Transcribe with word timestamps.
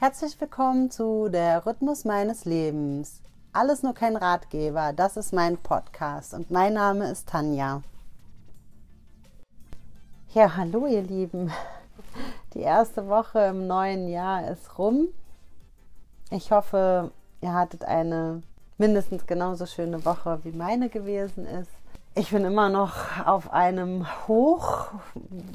Herzlich 0.00 0.40
willkommen 0.40 0.92
zu 0.92 1.28
Der 1.28 1.66
Rhythmus 1.66 2.04
meines 2.04 2.44
Lebens. 2.44 3.20
Alles 3.52 3.82
nur 3.82 3.94
kein 3.94 4.14
Ratgeber, 4.14 4.92
das 4.92 5.16
ist 5.16 5.32
mein 5.32 5.58
Podcast 5.58 6.34
und 6.34 6.52
mein 6.52 6.74
Name 6.74 7.10
ist 7.10 7.28
Tanja. 7.28 7.82
Ja, 10.34 10.56
hallo 10.56 10.86
ihr 10.86 11.02
Lieben. 11.02 11.50
Die 12.54 12.60
erste 12.60 13.08
Woche 13.08 13.40
im 13.46 13.66
neuen 13.66 14.06
Jahr 14.06 14.48
ist 14.48 14.78
rum. 14.78 15.08
Ich 16.30 16.52
hoffe, 16.52 17.10
ihr 17.40 17.52
hattet 17.52 17.84
eine 17.84 18.44
mindestens 18.76 19.26
genauso 19.26 19.66
schöne 19.66 20.04
Woche 20.04 20.38
wie 20.44 20.52
meine 20.52 20.90
gewesen 20.90 21.44
ist. 21.44 21.72
Ich 22.14 22.30
bin 22.30 22.44
immer 22.44 22.68
noch 22.68 23.26
auf 23.26 23.52
einem 23.52 24.06
Hoch 24.28 24.92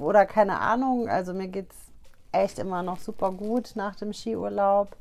oder 0.02 0.26
keine 0.26 0.60
Ahnung. 0.60 1.08
Also 1.08 1.34
mir 1.34 1.48
geht 1.48 1.72
es 1.72 1.93
echt 2.34 2.60
immer 2.60 2.84
noch 2.84 3.00
super 3.00 3.32
gut 3.32 3.72
nach 3.76 3.96
dem 3.96 4.14
Skiurlaub. 4.14 4.96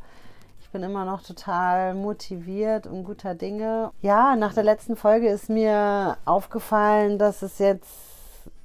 Ich 0.61 0.71
bin 0.71 0.83
immer 0.83 1.05
noch 1.05 1.23
total 1.23 1.95
motiviert 1.95 2.87
und 2.87 3.05
guter 3.05 3.35
Dinge. 3.35 3.91
Ja, 4.01 4.37
nach 4.37 4.55
der 4.55 4.65
letzten 4.65 4.97
Folge 4.97 5.29
ist 5.29 5.51
mir 5.51 6.17
aufgefallen, 6.25 7.19
dass 7.19 7.43
es 7.43 7.59
jetzt 7.59 7.91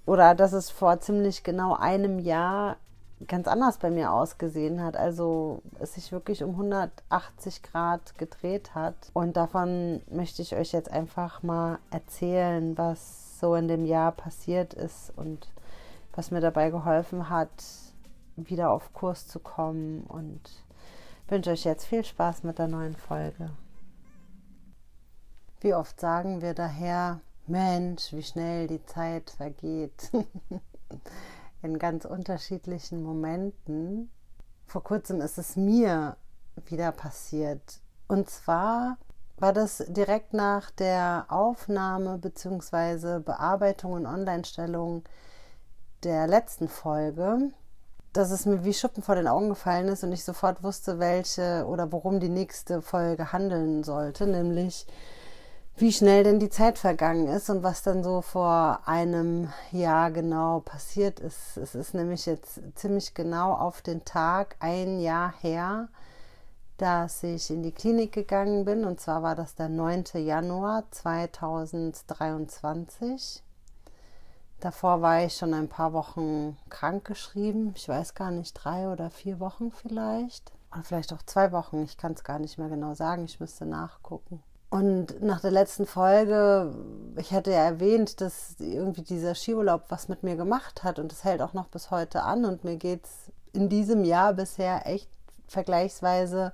oder 0.05 0.35
dass 0.35 0.53
es 0.53 0.69
vor 0.69 0.99
ziemlich 1.01 1.43
genau 1.43 1.75
einem 1.75 2.19
Jahr 2.19 2.77
ganz 3.25 3.47
anders 3.47 3.77
bei 3.77 3.89
mir 3.89 4.13
ausgesehen 4.13 4.81
hat. 4.83 4.95
Also 4.95 5.61
es 5.79 5.95
sich 5.95 6.11
wirklich 6.11 6.43
um 6.43 6.51
180 6.51 7.63
Grad 7.63 8.17
gedreht 8.17 8.75
hat. 8.75 8.95
Und 9.13 9.37
davon 9.37 10.01
möchte 10.09 10.41
ich 10.41 10.55
euch 10.55 10.71
jetzt 10.71 10.91
einfach 10.91 11.41
mal 11.43 11.79
erzählen, 11.89 12.77
was 12.77 13.39
so 13.39 13.55
in 13.55 13.67
dem 13.67 13.85
Jahr 13.85 14.11
passiert 14.11 14.73
ist 14.73 15.11
und 15.15 15.47
was 16.15 16.31
mir 16.31 16.41
dabei 16.41 16.69
geholfen 16.69 17.29
hat, 17.29 17.49
wieder 18.37 18.71
auf 18.71 18.93
Kurs 18.93 19.27
zu 19.27 19.39
kommen. 19.39 20.03
Und 20.03 20.41
wünsche 21.27 21.51
euch 21.51 21.65
jetzt 21.65 21.85
viel 21.85 22.03
Spaß 22.03 22.43
mit 22.43 22.59
der 22.59 22.67
neuen 22.67 22.95
Folge. 22.95 23.51
Wie 25.59 25.73
oft 25.73 25.99
sagen 25.99 26.41
wir 26.41 26.53
daher, 26.53 27.19
Mensch, 27.47 28.13
wie 28.13 28.23
schnell 28.23 28.67
die 28.67 28.85
Zeit 28.85 29.31
vergeht. 29.31 30.11
in 31.61 31.79
ganz 31.79 32.05
unterschiedlichen 32.05 33.03
Momenten. 33.03 34.09
Vor 34.65 34.83
kurzem 34.83 35.21
ist 35.21 35.37
es 35.37 35.55
mir 35.55 36.17
wieder 36.65 36.91
passiert. 36.91 37.81
Und 38.07 38.29
zwar 38.29 38.97
war 39.37 39.53
das 39.53 39.83
direkt 39.87 40.33
nach 40.33 40.71
der 40.71 41.25
Aufnahme 41.29 42.17
bzw. 42.17 43.19
Bearbeitung 43.19 43.93
und 43.93 44.05
Online-Stellung 44.05 45.03
der 46.03 46.27
letzten 46.27 46.67
Folge, 46.67 47.51
dass 48.17 48.31
es 48.31 48.45
mir 48.45 48.65
wie 48.65 48.73
Schuppen 48.73 49.03
vor 49.03 49.15
den 49.15 49.27
Augen 49.27 49.49
gefallen 49.49 49.89
ist 49.89 50.03
und 50.03 50.11
ich 50.11 50.23
sofort 50.23 50.63
wusste, 50.63 50.97
welche 50.99 51.65
oder 51.67 51.91
worum 51.91 52.19
die 52.19 52.29
nächste 52.29 52.81
Folge 52.81 53.31
handeln 53.31 53.83
sollte, 53.83 54.25
nämlich 54.25 54.87
wie 55.75 55.93
schnell 55.93 56.23
denn 56.23 56.39
die 56.39 56.49
Zeit 56.49 56.79
vergangen 56.79 57.27
ist 57.27 57.51
und 57.51 57.61
was 57.61 57.83
dann 57.83 58.03
so 58.03 58.23
vor 58.23 58.79
einem 58.85 59.53
Jahr 59.71 60.09
genau 60.09 60.61
passiert 60.61 61.19
ist. 61.19 61.57
Es 61.57 61.75
ist 61.75 61.93
nämlich 61.93 62.25
jetzt 62.25 62.59
ziemlich 62.73 63.13
genau 63.13 63.53
auf 63.53 63.83
den 63.83 64.03
Tag 64.03 64.55
ein 64.59 64.99
Jahr 64.99 65.35
her, 65.39 65.89
dass 66.77 67.21
ich 67.21 67.51
in 67.51 67.61
die 67.61 67.71
Klinik 67.71 68.13
gegangen 68.13 68.65
bin. 68.65 68.85
Und 68.85 68.99
zwar 68.99 69.21
war 69.21 69.35
das 69.35 69.53
der 69.53 69.69
9. 69.69 70.05
Januar 70.15 70.85
2023. 70.89 73.43
Davor 74.59 75.01
war 75.01 75.23
ich 75.23 75.35
schon 75.35 75.53
ein 75.53 75.67
paar 75.67 75.93
Wochen 75.93 76.57
krankgeschrieben. 76.69 77.73
Ich 77.75 77.87
weiß 77.87 78.15
gar 78.15 78.31
nicht, 78.31 78.53
drei 78.53 78.89
oder 78.89 79.11
vier 79.11 79.39
Wochen 79.39 79.71
vielleicht. 79.71 80.51
Oder 80.71 80.83
vielleicht 80.83 81.13
auch 81.13 81.21
zwei 81.23 81.51
Wochen. 81.51 81.83
Ich 81.83 81.97
kann 81.97 82.13
es 82.13 82.23
gar 82.23 82.39
nicht 82.39 82.57
mehr 82.57 82.69
genau 82.69 82.95
sagen. 82.95 83.25
Ich 83.25 83.39
müsste 83.39 83.65
nachgucken. 83.65 84.41
Und 84.69 85.21
nach 85.21 85.39
der 85.39 85.51
letzten 85.51 85.85
Folge, 85.85 86.73
ich 87.15 87.31
hatte 87.31 87.51
ja 87.51 87.63
erwähnt, 87.63 88.19
dass 88.19 88.55
irgendwie 88.59 89.01
dieser 89.01 89.33
Skiurlaub 89.33 89.85
was 89.89 90.09
mit 90.09 90.23
mir 90.23 90.35
gemacht 90.35 90.83
hat 90.83 90.99
und 90.99 91.11
das 91.11 91.23
hält 91.23 91.41
auch 91.41 91.53
noch 91.53 91.67
bis 91.67 91.89
heute 91.89 92.23
an 92.23 92.43
und 92.43 92.65
mir 92.65 92.75
geht 92.75 93.05
es 93.05 93.31
in 93.53 93.69
diesem 93.69 94.03
Jahr 94.03 94.33
bisher 94.33 94.85
echt 94.85 95.09
vergleichsweise 95.47 96.51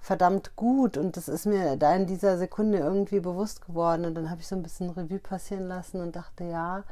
verdammt 0.00 0.54
gut 0.56 0.98
und 0.98 1.16
das 1.16 1.28
ist 1.28 1.46
mir 1.46 1.76
da 1.76 1.94
in 1.94 2.06
dieser 2.06 2.36
Sekunde 2.36 2.78
irgendwie 2.78 3.20
bewusst 3.20 3.66
geworden 3.66 4.04
und 4.04 4.14
dann 4.14 4.30
habe 4.30 4.40
ich 4.42 4.46
so 4.46 4.54
ein 4.54 4.62
bisschen 4.62 4.90
Revue 4.90 5.18
passieren 5.18 5.66
lassen 5.66 6.02
und 6.02 6.16
dachte, 6.16 6.44
ja, 6.44 6.84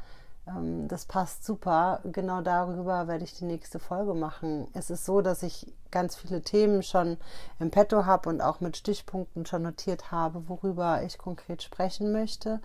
das 0.87 1.05
passt 1.05 1.45
super. 1.45 2.01
Genau 2.03 2.41
darüber 2.41 3.07
werde 3.07 3.23
ich 3.23 3.37
die 3.37 3.45
nächste 3.45 3.79
Folge 3.79 4.13
machen. 4.13 4.67
Es 4.73 4.89
ist 4.89 5.05
so, 5.05 5.21
dass 5.21 5.43
ich 5.43 5.73
ganz 5.91 6.15
viele 6.15 6.41
Themen 6.41 6.83
schon 6.83 7.17
im 7.59 7.71
Petto 7.71 8.05
habe 8.05 8.29
und 8.29 8.41
auch 8.41 8.59
mit 8.59 8.77
Stichpunkten 8.77 9.45
schon 9.45 9.63
notiert 9.63 10.11
habe, 10.11 10.47
worüber 10.47 11.03
ich 11.03 11.17
konkret 11.17 11.63
sprechen 11.63 12.11
möchte. 12.11 12.59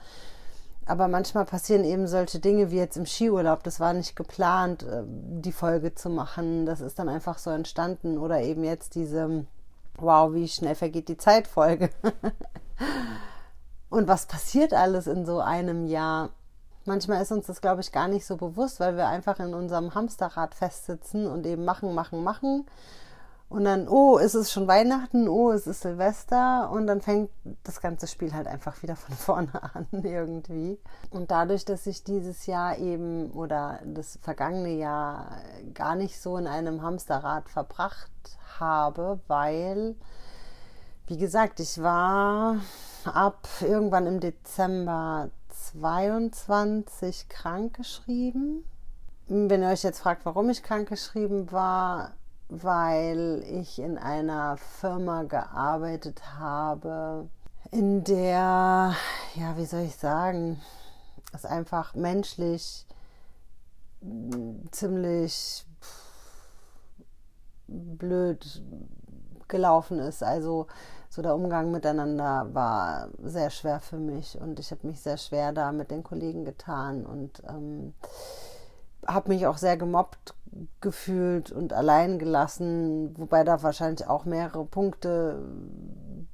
Aber 0.86 1.08
manchmal 1.08 1.46
passieren 1.46 1.84
eben 1.84 2.06
solche 2.06 2.40
Dinge 2.40 2.70
wie 2.70 2.76
jetzt 2.76 2.96
im 2.96 3.06
Skiurlaub. 3.06 3.62
Das 3.62 3.80
war 3.80 3.94
nicht 3.94 4.16
geplant, 4.16 4.82
äh, 4.82 5.02
die 5.06 5.52
Folge 5.52 5.94
zu 5.94 6.10
machen. 6.10 6.66
Das 6.66 6.80
ist 6.80 6.98
dann 6.98 7.08
einfach 7.08 7.38
so 7.38 7.50
entstanden. 7.50 8.18
Oder 8.18 8.42
eben 8.42 8.64
jetzt 8.64 8.94
diese, 8.94 9.46
wow, 9.96 10.32
wie 10.34 10.48
schnell 10.48 10.74
vergeht 10.74 11.08
die 11.08 11.16
Zeitfolge. 11.16 11.88
und 13.88 14.08
was 14.08 14.26
passiert 14.26 14.74
alles 14.74 15.06
in 15.06 15.24
so 15.24 15.40
einem 15.40 15.86
Jahr? 15.86 16.30
Manchmal 16.86 17.22
ist 17.22 17.32
uns 17.32 17.46
das, 17.46 17.60
glaube 17.60 17.80
ich, 17.80 17.92
gar 17.92 18.08
nicht 18.08 18.26
so 18.26 18.36
bewusst, 18.36 18.80
weil 18.80 18.96
wir 18.96 19.08
einfach 19.08 19.38
in 19.40 19.54
unserem 19.54 19.94
Hamsterrad 19.94 20.54
festsitzen 20.54 21.26
und 21.26 21.46
eben 21.46 21.64
machen, 21.64 21.94
machen, 21.94 22.22
machen. 22.22 22.66
Und 23.48 23.64
dann, 23.64 23.88
oh, 23.88 24.18
ist 24.18 24.34
es 24.34 24.50
schon 24.50 24.66
Weihnachten, 24.66 25.28
oh, 25.28 25.52
es 25.52 25.66
ist 25.66 25.82
Silvester 25.82 26.70
und 26.70 26.86
dann 26.86 27.00
fängt 27.00 27.30
das 27.62 27.80
ganze 27.80 28.06
Spiel 28.06 28.34
halt 28.34 28.46
einfach 28.48 28.82
wieder 28.82 28.96
von 28.96 29.14
vorne 29.16 29.74
an 29.74 29.86
irgendwie. 29.92 30.78
Und 31.10 31.30
dadurch, 31.30 31.64
dass 31.64 31.86
ich 31.86 32.04
dieses 32.04 32.46
Jahr 32.46 32.78
eben 32.78 33.30
oder 33.30 33.78
das 33.84 34.18
vergangene 34.22 34.74
Jahr 34.74 35.38
gar 35.72 35.94
nicht 35.94 36.20
so 36.20 36.36
in 36.36 36.46
einem 36.46 36.82
Hamsterrad 36.82 37.48
verbracht 37.48 38.10
habe, 38.58 39.20
weil, 39.28 39.94
wie 41.06 41.18
gesagt, 41.18 41.60
ich 41.60 41.80
war 41.82 42.56
ab 43.04 43.46
irgendwann 43.60 44.06
im 44.06 44.20
Dezember 44.20 45.30
22 45.72 47.28
krankgeschrieben. 47.28 48.64
Wenn 49.26 49.62
ihr 49.62 49.68
euch 49.68 49.82
jetzt 49.82 50.00
fragt, 50.00 50.24
warum 50.26 50.50
ich 50.50 50.62
krankgeschrieben 50.62 51.50
war, 51.50 52.12
weil 52.48 53.42
ich 53.46 53.78
in 53.78 53.96
einer 53.96 54.56
Firma 54.56 55.22
gearbeitet 55.22 56.22
habe, 56.38 57.28
in 57.70 58.04
der, 58.04 58.94
ja, 59.34 59.56
wie 59.56 59.64
soll 59.64 59.82
ich 59.82 59.96
sagen, 59.96 60.60
es 61.32 61.44
einfach 61.44 61.94
menschlich 61.94 62.86
ziemlich 64.70 65.66
blöd 67.66 68.62
gelaufen 69.48 69.98
ist. 69.98 70.22
Also 70.22 70.66
so 71.08 71.22
der 71.22 71.34
Umgang 71.34 71.70
miteinander 71.70 72.48
war 72.52 73.08
sehr 73.22 73.50
schwer 73.50 73.80
für 73.80 73.98
mich 73.98 74.40
und 74.40 74.58
ich 74.58 74.70
habe 74.70 74.86
mich 74.86 75.00
sehr 75.00 75.16
schwer 75.16 75.52
da 75.52 75.70
mit 75.72 75.90
den 75.90 76.02
Kollegen 76.02 76.44
getan 76.44 77.06
und 77.06 77.42
ähm, 77.48 77.94
habe 79.06 79.28
mich 79.28 79.46
auch 79.46 79.58
sehr 79.58 79.76
gemobbt 79.76 80.34
gefühlt 80.80 81.50
und 81.50 81.72
allein 81.72 82.18
gelassen, 82.18 83.14
wobei 83.18 83.44
da 83.44 83.62
wahrscheinlich 83.62 84.08
auch 84.08 84.24
mehrere 84.24 84.64
Punkte 84.64 85.42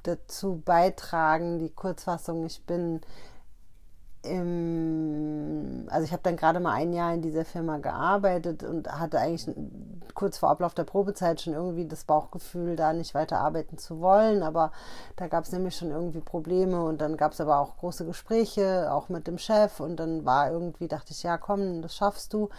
dazu 0.03 0.62
beitragen. 0.65 1.59
Die 1.59 1.71
Kurzfassung, 1.71 2.47
ich 2.47 2.65
bin 2.65 3.00
im, 4.22 5.86
also 5.91 6.04
ich 6.04 6.12
habe 6.12 6.22
dann 6.22 6.36
gerade 6.36 6.60
mal 6.60 6.72
ein 6.72 6.92
Jahr 6.92 7.14
in 7.14 7.22
dieser 7.22 7.44
Firma 7.44 7.78
gearbeitet 7.78 8.62
und 8.62 8.91
hatte 8.91 9.19
eigentlich 9.19 9.48
kurz 10.14 10.38
vor 10.38 10.50
Ablauf 10.50 10.75
der 10.75 10.84
Probezeit 10.84 11.41
schon 11.41 11.54
irgendwie 11.54 11.86
das 11.86 12.04
Bauchgefühl, 12.04 12.77
da 12.77 12.92
nicht 12.92 13.15
weiter 13.15 13.39
arbeiten 13.39 13.78
zu 13.78 14.00
wollen. 14.00 14.42
Aber 14.42 14.72
da 15.16 15.28
gab 15.28 15.44
es 15.44 15.53
nämlich 15.53 15.77
schon 15.77 15.91
irgendwie 15.91 16.21
Probleme 16.21 16.83
und 16.83 17.00
dann 17.00 17.16
gab 17.16 17.33
es 17.33 17.41
aber 17.41 17.59
auch 17.59 17.78
große 17.78 18.04
Gespräche, 18.04 18.92
auch 18.92 19.09
mit 19.09 19.27
dem 19.27 19.39
Chef. 19.39 19.80
Und 19.80 19.97
dann 19.97 20.24
war 20.27 20.50
irgendwie, 20.50 20.89
dachte 20.89 21.12
ich, 21.12 21.22
ja 21.22 21.39
komm, 21.39 21.80
das 21.80 21.94
schaffst 21.97 22.34
du. 22.34 22.50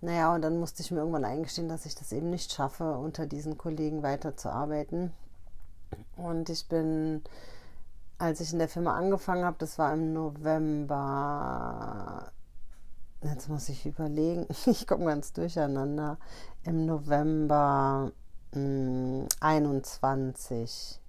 Naja, 0.00 0.34
und 0.34 0.42
dann 0.42 0.58
musste 0.58 0.82
ich 0.82 0.90
mir 0.90 0.98
irgendwann 0.98 1.24
eingestehen, 1.24 1.68
dass 1.68 1.86
ich 1.86 1.94
das 1.94 2.12
eben 2.12 2.30
nicht 2.30 2.52
schaffe, 2.52 2.94
unter 2.94 3.26
diesen 3.26 3.58
Kollegen 3.58 4.02
weiterzuarbeiten. 4.02 5.12
Und 6.16 6.48
ich 6.48 6.66
bin 6.68 7.22
als 8.18 8.40
ich 8.40 8.52
in 8.52 8.58
der 8.58 8.68
Firma 8.68 8.96
angefangen 8.96 9.44
habe, 9.44 9.56
das 9.58 9.78
war 9.78 9.92
im 9.92 10.12
November. 10.12 10.94
Jetzt 13.22 13.48
muss 13.48 13.68
ich 13.68 13.86
überlegen, 13.86 14.46
ich 14.66 14.86
komme 14.86 15.06
ganz 15.06 15.32
durcheinander. 15.32 16.18
Im 16.64 16.86
November 16.86 18.12
mh, 18.52 18.60
hm, 18.60 19.26
21. 19.40 21.00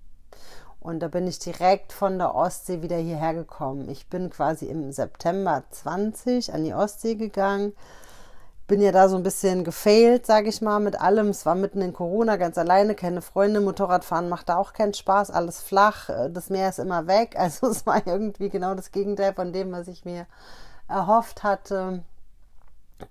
Und 0.80 1.00
da 1.00 1.08
bin 1.08 1.28
ich 1.28 1.40
direkt 1.40 1.94
von 1.94 2.20
der 2.20 2.36
Ostsee 2.36 2.84
wieder 2.84 2.98
hierher 2.98 3.34
gekommen. 3.34 3.90
Ich 3.90 4.08
bin 4.08 4.30
quasi 4.30 4.68
im 4.68 4.92
September 4.92 5.64
20 5.72 6.54
an 6.54 6.64
die 6.64 6.76
Ostsee 6.76 7.16
gegangen, 7.16 7.74
bin 8.68 8.82
ja 8.82 8.92
da 8.92 9.10
so 9.10 9.16
ein 9.16 9.24
bisschen 9.24 9.64
gefailt, 9.64 10.26
sage 10.26 10.50
ich 10.50 10.62
mal, 10.62 10.80
mit 10.80 11.00
allem. 11.00 11.30
Es 11.30 11.46
war 11.46 11.56
mitten 11.56 11.82
in 11.82 11.94
Corona, 11.94 12.36
ganz 12.38 12.58
alleine, 12.58 12.96
keine 12.96 13.22
Freunde. 13.22 13.62
Motorradfahren 13.62 14.28
macht 14.28 14.50
da 14.50 14.58
auch 14.58 14.74
keinen 14.74 14.94
Spaß, 14.94 15.30
alles 15.32 15.62
flach, 15.62 16.10
äh, 16.10 16.30
das 16.32 16.50
Meer 16.50 16.70
ist 16.70 16.80
immer 16.80 17.08
weg. 17.08 17.36
Also 17.46 17.68
es 17.68 17.86
war 17.86 18.06
irgendwie 18.08 18.50
genau 18.50 18.74
das 18.74 18.92
Gegenteil 18.92 19.34
von 19.34 19.54
dem, 19.54 19.72
was 19.72 19.88
ich 19.88 20.04
mir 20.04 20.26
erhofft 20.88 21.44
hatte. 21.44 22.04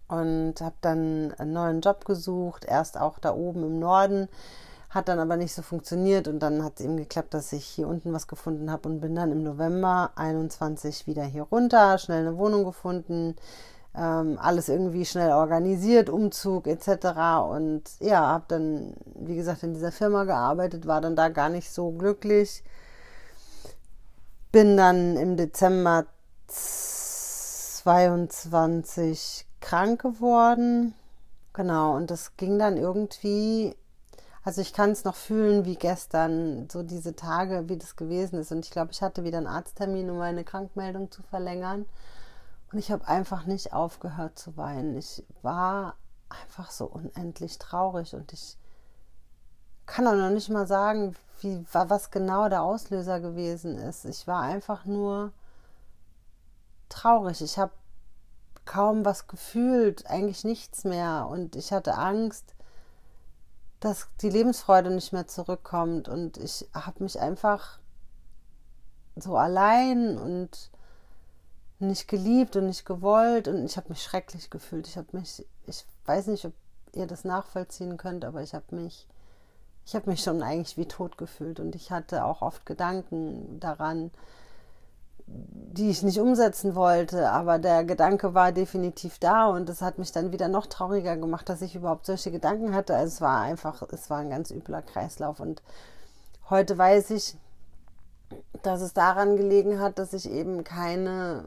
Und 0.09 0.55
habe 0.61 0.75
dann 0.81 1.35
einen 1.39 1.53
neuen 1.53 1.81
Job 1.83 2.05
gesucht, 2.05 2.65
erst 2.65 2.99
auch 2.99 3.19
da 3.19 3.35
oben 3.35 3.65
im 3.65 3.79
Norden, 3.79 4.29
hat 4.89 5.09
dann 5.09 5.19
aber 5.19 5.37
nicht 5.37 5.55
so 5.55 5.61
funktioniert 5.61 6.27
und 6.27 6.39
dann 6.41 6.65
hat 6.65 6.75
es 6.77 6.85
eben 6.85 6.97
geklappt, 6.97 7.35
dass 7.35 7.53
ich 7.53 7.67
hier 7.67 7.87
unten 7.87 8.13
was 8.13 8.27
gefunden 8.27 8.71
habe 8.71 8.89
und 8.89 9.01
bin 9.01 9.15
dann 9.15 9.31
im 9.31 9.43
November 9.43 10.13
21 10.17 11.07
wieder 11.07 11.25
hier 11.25 11.43
runter, 11.43 11.99
schnell 11.99 12.27
eine 12.27 12.39
Wohnung 12.39 12.65
gefunden, 12.65 13.37
ähm, 13.97 14.39
alles 14.41 14.69
irgendwie 14.69 15.05
schnell 15.05 15.31
organisiert, 15.33 16.09
Umzug 16.11 16.67
etc. 16.67 17.07
Und 17.49 17.85
ja, 18.01 18.21
habe 18.21 18.45
dann, 18.49 18.95
wie 19.15 19.37
gesagt, 19.37 19.63
in 19.63 19.75
dieser 19.75 19.93
Firma 19.93 20.25
gearbeitet, 20.25 20.87
war 20.87 21.01
dann 21.01 21.15
da 21.17 21.29
gar 21.29 21.49
nicht 21.49 21.71
so 21.71 21.93
glücklich. 21.93 22.65
Bin 24.51 24.77
dann 24.77 25.17
im 25.17 25.37
Dezember 25.37 26.07
22 26.49 29.47
krank 29.61 30.03
geworden. 30.03 30.95
Genau, 31.53 31.95
und 31.97 32.11
das 32.11 32.37
ging 32.37 32.59
dann 32.59 32.77
irgendwie, 32.77 33.77
also 34.43 34.61
ich 34.61 34.73
kann 34.73 34.91
es 34.91 35.05
noch 35.05 35.15
fühlen 35.15 35.65
wie 35.65 35.77
gestern, 35.77 36.69
so 36.69 36.83
diese 36.83 37.15
Tage, 37.15 37.69
wie 37.69 37.77
das 37.77 37.95
gewesen 37.95 38.41
ist. 38.41 38.51
Und 38.51 38.65
ich 38.65 38.73
glaube, 38.73 38.91
ich 38.91 39.03
hatte 39.03 39.23
wieder 39.23 39.39
einen 39.39 39.47
Arzttermin, 39.47 40.11
um 40.11 40.19
meine 40.19 40.43
Krankmeldung 40.43 41.13
zu 41.13 41.23
verlängern. 41.23 41.87
Und 42.75 42.81
ich 42.81 42.91
habe 42.91 43.07
einfach 43.07 43.47
nicht 43.47 43.73
aufgehört 43.73 44.37
zu 44.37 44.57
weinen. 44.57 44.97
Ich 44.97 45.23
war 45.43 45.95
einfach 46.29 46.73
so 46.73 46.87
unendlich 46.87 47.61
traurig 47.61 48.17
und 48.17 48.33
ich 48.33 48.59
kann 49.87 50.09
auch 50.09 50.17
noch 50.17 50.31
nicht 50.31 50.49
mal 50.49 50.67
sagen, 50.67 51.15
wie, 51.41 51.65
was 51.71 52.11
genau 52.11 52.49
der 52.49 52.65
Auslöser 52.65 53.21
gewesen 53.21 53.79
ist. 53.79 54.05
Ich 54.07 54.27
war 54.27 54.41
einfach 54.41 54.87
nur 54.87 55.31
traurig. 56.89 57.43
Ich 57.43 57.59
habe 57.59 57.71
kaum 58.65 59.05
was 59.05 59.29
gefühlt, 59.29 60.11
eigentlich 60.11 60.43
nichts 60.43 60.83
mehr. 60.83 61.29
Und 61.31 61.55
ich 61.55 61.73
hatte 61.73 61.95
Angst, 61.95 62.57
dass 63.79 64.09
die 64.21 64.31
Lebensfreude 64.31 64.91
nicht 64.91 65.13
mehr 65.13 65.29
zurückkommt. 65.29 66.09
Und 66.09 66.39
ich 66.39 66.69
habe 66.75 67.05
mich 67.05 67.21
einfach 67.21 67.79
so 69.15 69.37
allein 69.37 70.19
und 70.19 70.73
nicht 71.87 72.09
geliebt 72.09 72.57
und 72.57 72.67
nicht 72.67 72.85
gewollt 72.85 73.49
und 73.49 73.65
ich 73.65 73.77
habe 73.77 73.89
mich 73.91 74.03
schrecklich 74.03 74.51
gefühlt. 74.51 74.87
Ich 74.87 74.97
habe 74.97 75.09
mich, 75.13 75.47
ich 75.67 75.85
weiß 76.07 76.29
nicht, 76.29 76.45
ob 76.45 76.53
ihr 76.93 77.07
das 77.07 77.25
nachvollziehen 77.25 77.97
könnt, 77.97 78.25
aber 78.25 78.43
ich 78.43 78.55
habe 78.55 78.75
mich, 78.75 79.07
ich 79.87 79.95
habe 79.95 80.11
mich 80.11 80.23
schon 80.23 80.43
eigentlich 80.43 80.77
wie 80.77 80.87
tot 80.87 81.19
gefühlt 81.19 81.61
und 81.61 81.75
ich 81.75 81.91
hatte 81.91 82.25
auch 82.25 82.43
oft 82.43 82.67
Gedanken 82.67 83.59
daran, 83.61 84.11
die 85.27 85.91
ich 85.91 86.03
nicht 86.03 86.21
umsetzen 86.21 86.75
wollte, 86.75 87.31
aber 87.31 87.59
der 87.59 87.85
Gedanke 87.85 88.35
war 88.35 88.53
definitiv 88.53 89.19
da 89.19 89.47
und 89.47 89.69
das 89.69 89.81
hat 89.81 89.99
mich 89.99 90.13
dann 90.13 90.33
wieder 90.33 90.49
noch 90.49 90.67
trauriger 90.67 91.17
gemacht, 91.17 91.49
dass 91.49 91.63
ich 91.63 91.75
überhaupt 91.75 92.07
solche 92.07 92.31
Gedanken 92.31 92.75
hatte. 92.75 92.95
Also 92.95 93.15
es 93.15 93.21
war 93.21 93.41
einfach, 93.41 93.83
es 93.91 94.11
war 94.11 94.19
ein 94.19 94.31
ganz 94.31 94.51
übler 94.51 94.83
Kreislauf 94.83 95.41
und 95.41 95.63
heute 96.51 96.77
weiß 96.77 97.11
ich, 97.11 97.37
dass 98.63 98.81
es 98.81 98.93
daran 98.93 99.37
gelegen 99.37 99.81
hat, 99.81 99.99
dass 99.99 100.13
ich 100.13 100.31
eben 100.31 100.65
keine, 100.65 101.45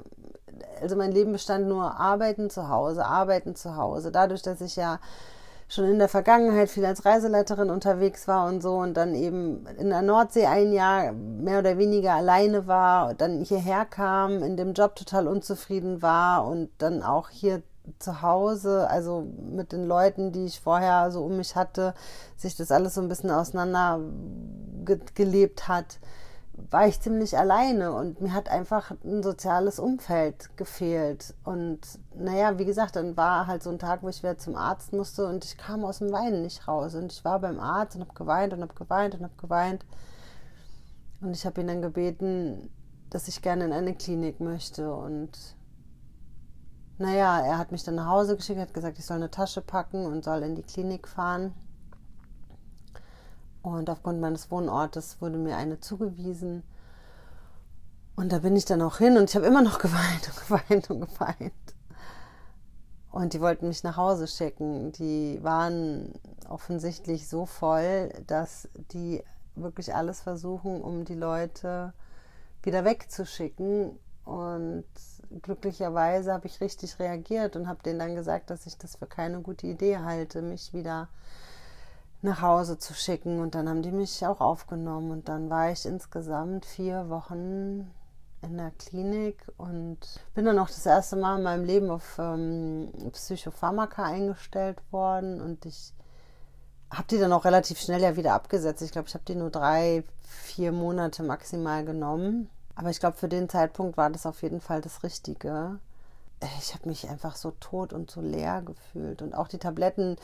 also 0.82 0.96
mein 0.96 1.12
Leben 1.12 1.32
bestand 1.32 1.68
nur 1.68 2.00
Arbeiten 2.00 2.50
zu 2.50 2.70
Hause, 2.70 3.06
Arbeiten 3.06 3.56
zu 3.56 3.76
Hause. 3.76 4.12
Dadurch, 4.12 4.42
dass 4.42 4.62
ich 4.62 4.76
ja 4.76 5.00
schon 5.70 5.86
in 5.86 6.00
der 6.00 6.08
Vergangenheit 6.08 6.70
viel 6.70 6.86
als 6.86 7.06
Reiseleiterin 7.06 7.70
unterwegs 7.70 8.28
war 8.28 8.48
und 8.48 8.62
so 8.62 8.76
und 8.78 8.96
dann 8.96 9.14
eben 9.14 9.66
in 9.78 9.90
der 9.90 10.02
Nordsee 10.02 10.46
ein 10.46 10.72
Jahr 10.72 11.12
mehr 11.12 11.60
oder 11.60 11.78
weniger 11.78 12.14
alleine 12.14 12.68
war, 12.68 13.14
dann 13.14 13.44
hierher 13.44 13.86
kam, 13.86 14.44
in 14.44 14.56
dem 14.56 14.74
Job 14.74 14.96
total 14.96 15.28
unzufrieden 15.28 16.02
war 16.02 16.46
und 16.48 16.70
dann 16.78 17.04
auch 17.04 17.30
hier 17.30 17.64
zu 18.00 18.22
Hause, 18.22 18.90
also 18.90 19.26
mit 19.52 19.72
den 19.72 19.86
Leuten, 19.86 20.32
die 20.32 20.46
ich 20.46 20.60
vorher 20.62 21.12
so 21.12 21.24
um 21.24 21.38
mich 21.38 21.56
hatte, 21.56 21.94
sich 22.36 22.56
das 22.56 22.72
alles 22.72 22.94
so 22.96 23.02
ein 23.02 23.10
bisschen 23.10 23.32
auseinander 23.32 24.00
gelebt 25.16 25.68
hat 25.68 26.00
war 26.70 26.88
ich 26.88 27.00
ziemlich 27.00 27.38
alleine 27.38 27.94
und 27.94 28.20
mir 28.20 28.34
hat 28.34 28.50
einfach 28.50 28.92
ein 29.04 29.22
soziales 29.22 29.80
Umfeld 29.80 30.58
gefehlt. 30.58 31.36
Und 31.44 31.80
naja, 32.16 32.58
wie 32.58 32.66
gesagt, 32.66 32.96
dann 32.96 33.16
war 33.16 33.48
halt 33.48 33.64
so 33.64 33.70
ein 33.70 33.80
Tag, 33.80 34.04
wo 34.04 34.10
ich 34.10 34.24
wieder 34.24 34.38
zum 34.38 34.56
Arzt 34.56 34.92
musste 34.92 35.28
und 35.28 35.46
ich 35.46 35.58
kam 35.58 35.86
aus 35.86 36.00
dem 36.00 36.12
Weinen 36.12 36.42
nicht 36.42 36.68
raus. 36.68 36.96
Und 36.96 37.12
ich 37.12 37.24
war 37.24 37.40
beim 37.40 37.60
Arzt 37.60 37.96
und 37.96 38.02
habe 38.02 38.14
geweint 38.14 38.54
und 38.54 38.62
habe 38.62 38.74
geweint 38.74 39.16
und 39.16 39.24
habe 39.24 39.36
geweint. 39.38 39.86
Und 41.22 41.36
ich 41.36 41.46
habe 41.46 41.62
ihn 41.62 41.68
dann 41.68 41.82
gebeten, 41.82 42.70
dass 43.10 43.28
ich 43.28 43.42
gerne 43.42 43.66
in 43.66 43.74
eine 43.74 43.96
Klinik 43.96 44.40
möchte. 44.40 44.94
Und 44.94 45.56
naja, 46.98 47.40
er 47.40 47.58
hat 47.60 47.72
mich 47.72 47.84
dann 47.84 47.96
nach 47.96 48.08
Hause 48.08 48.36
geschickt, 48.36 48.60
hat 48.60 48.74
gesagt, 48.74 48.98
ich 48.98 49.06
soll 49.06 49.18
eine 49.18 49.32
Tasche 49.32 49.62
packen 49.62 50.06
und 50.06 50.24
soll 50.24 50.42
in 50.42 50.56
die 50.56 50.64
Klinik 50.64 51.08
fahren. 51.08 51.54
Und 53.62 53.90
aufgrund 53.90 54.22
meines 54.22 54.50
Wohnortes 54.52 55.22
wurde 55.22 55.38
mir 55.38 55.58
eine 55.58 55.80
zugewiesen. 55.80 56.64
Und 58.16 58.32
da 58.32 58.40
bin 58.40 58.56
ich 58.56 58.66
dann 58.66 58.82
auch 58.82 58.98
hin 58.98 59.18
und 59.18 59.30
ich 59.30 59.36
habe 59.36 59.46
immer 59.46 59.62
noch 59.62 59.80
geweint 59.80 60.30
und 60.30 60.48
geweint 60.48 60.90
und 60.90 61.02
geweint. 61.02 61.54
Und 63.12 63.34
die 63.34 63.42
wollten 63.42 63.68
mich 63.68 63.84
nach 63.84 63.98
Hause 63.98 64.28
schicken. 64.28 64.92
Die 64.92 65.40
waren 65.44 66.14
offensichtlich 66.48 67.28
so 67.28 67.46
voll, 67.46 68.10
dass 68.28 68.70
die 68.92 69.24
wirklich 69.56 69.96
alles 69.96 70.22
versuchen, 70.22 70.82
um 70.82 71.04
die 71.06 71.16
Leute 71.16 71.94
wieder 72.64 72.86
wegzuschicken. 72.86 73.98
Und 74.24 74.86
glücklicherweise 75.42 76.34
habe 76.34 76.48
ich 76.48 76.62
richtig 76.62 77.00
reagiert 77.00 77.56
und 77.56 77.68
habe 77.68 77.82
denen 77.84 78.00
dann 78.00 78.16
gesagt, 78.16 78.50
dass 78.50 78.66
ich 78.66 78.78
das 78.78 78.98
für 78.98 79.08
keine 79.08 79.42
gute 79.42 79.68
Idee 79.68 80.00
halte, 80.00 80.42
mich 80.42 80.74
wieder 80.74 81.08
nach 82.28 82.42
Hause 82.42 82.78
zu 82.78 82.94
schicken. 82.94 83.40
Und 83.40 83.56
dann 83.56 83.68
haben 83.68 83.82
die 83.82 83.92
mich 83.92 84.26
auch 84.26 84.42
aufgenommen. 84.42 85.12
Und 85.12 85.30
dann 85.30 85.50
war 85.50 85.72
ich 85.72 85.86
insgesamt 85.86 86.66
vier 86.66 87.10
Wochen 87.10 87.92
in 88.42 88.58
der 88.58 88.72
Klinik 88.78 89.44
und 89.58 89.98
bin 90.36 90.46
dann 90.46 90.60
auch 90.60 90.68
das 90.68 90.86
erste 90.86 91.16
Mal 91.16 91.38
in 91.38 91.44
meinem 91.44 91.66
Leben 91.66 91.90
auf 91.90 92.18
ähm, 92.20 92.92
Psychopharmaka 93.12 94.04
eingestellt 94.04 94.78
worden. 94.92 95.42
Und 95.42 95.66
ich 95.66 95.94
habe 96.92 97.08
die 97.10 97.18
dann 97.18 97.34
auch 97.34 97.46
relativ 97.46 97.80
schnell 97.80 98.02
ja 98.02 98.16
wieder 98.16 98.34
abgesetzt. 98.34 98.82
Ich 98.82 98.92
glaube, 98.92 99.08
ich 99.08 99.14
habe 99.14 99.26
die 99.26 99.36
nur 99.36 99.50
drei, 99.50 100.04
vier 100.22 100.72
Monate 100.72 101.24
maximal 101.24 101.84
genommen. 101.84 102.50
Aber 102.76 102.90
ich 102.90 103.00
glaube, 103.00 103.18
für 103.18 103.28
den 103.28 103.50
Zeitpunkt 103.50 103.98
war 103.98 104.10
das 104.10 104.26
auf 104.26 104.42
jeden 104.44 104.62
Fall 104.62 104.82
das 104.82 105.04
Richtige. 105.04 105.80
Ich 106.60 106.76
habe 106.76 106.88
mich 106.88 107.10
einfach 107.10 107.36
so 107.36 107.52
tot 107.60 107.92
und 107.92 108.12
so 108.12 108.22
leer 108.22 108.62
gefühlt. 108.62 109.24
Und 109.24 109.34
auch 109.34 109.48
die 109.48 109.58
Tabletten, 109.58 110.18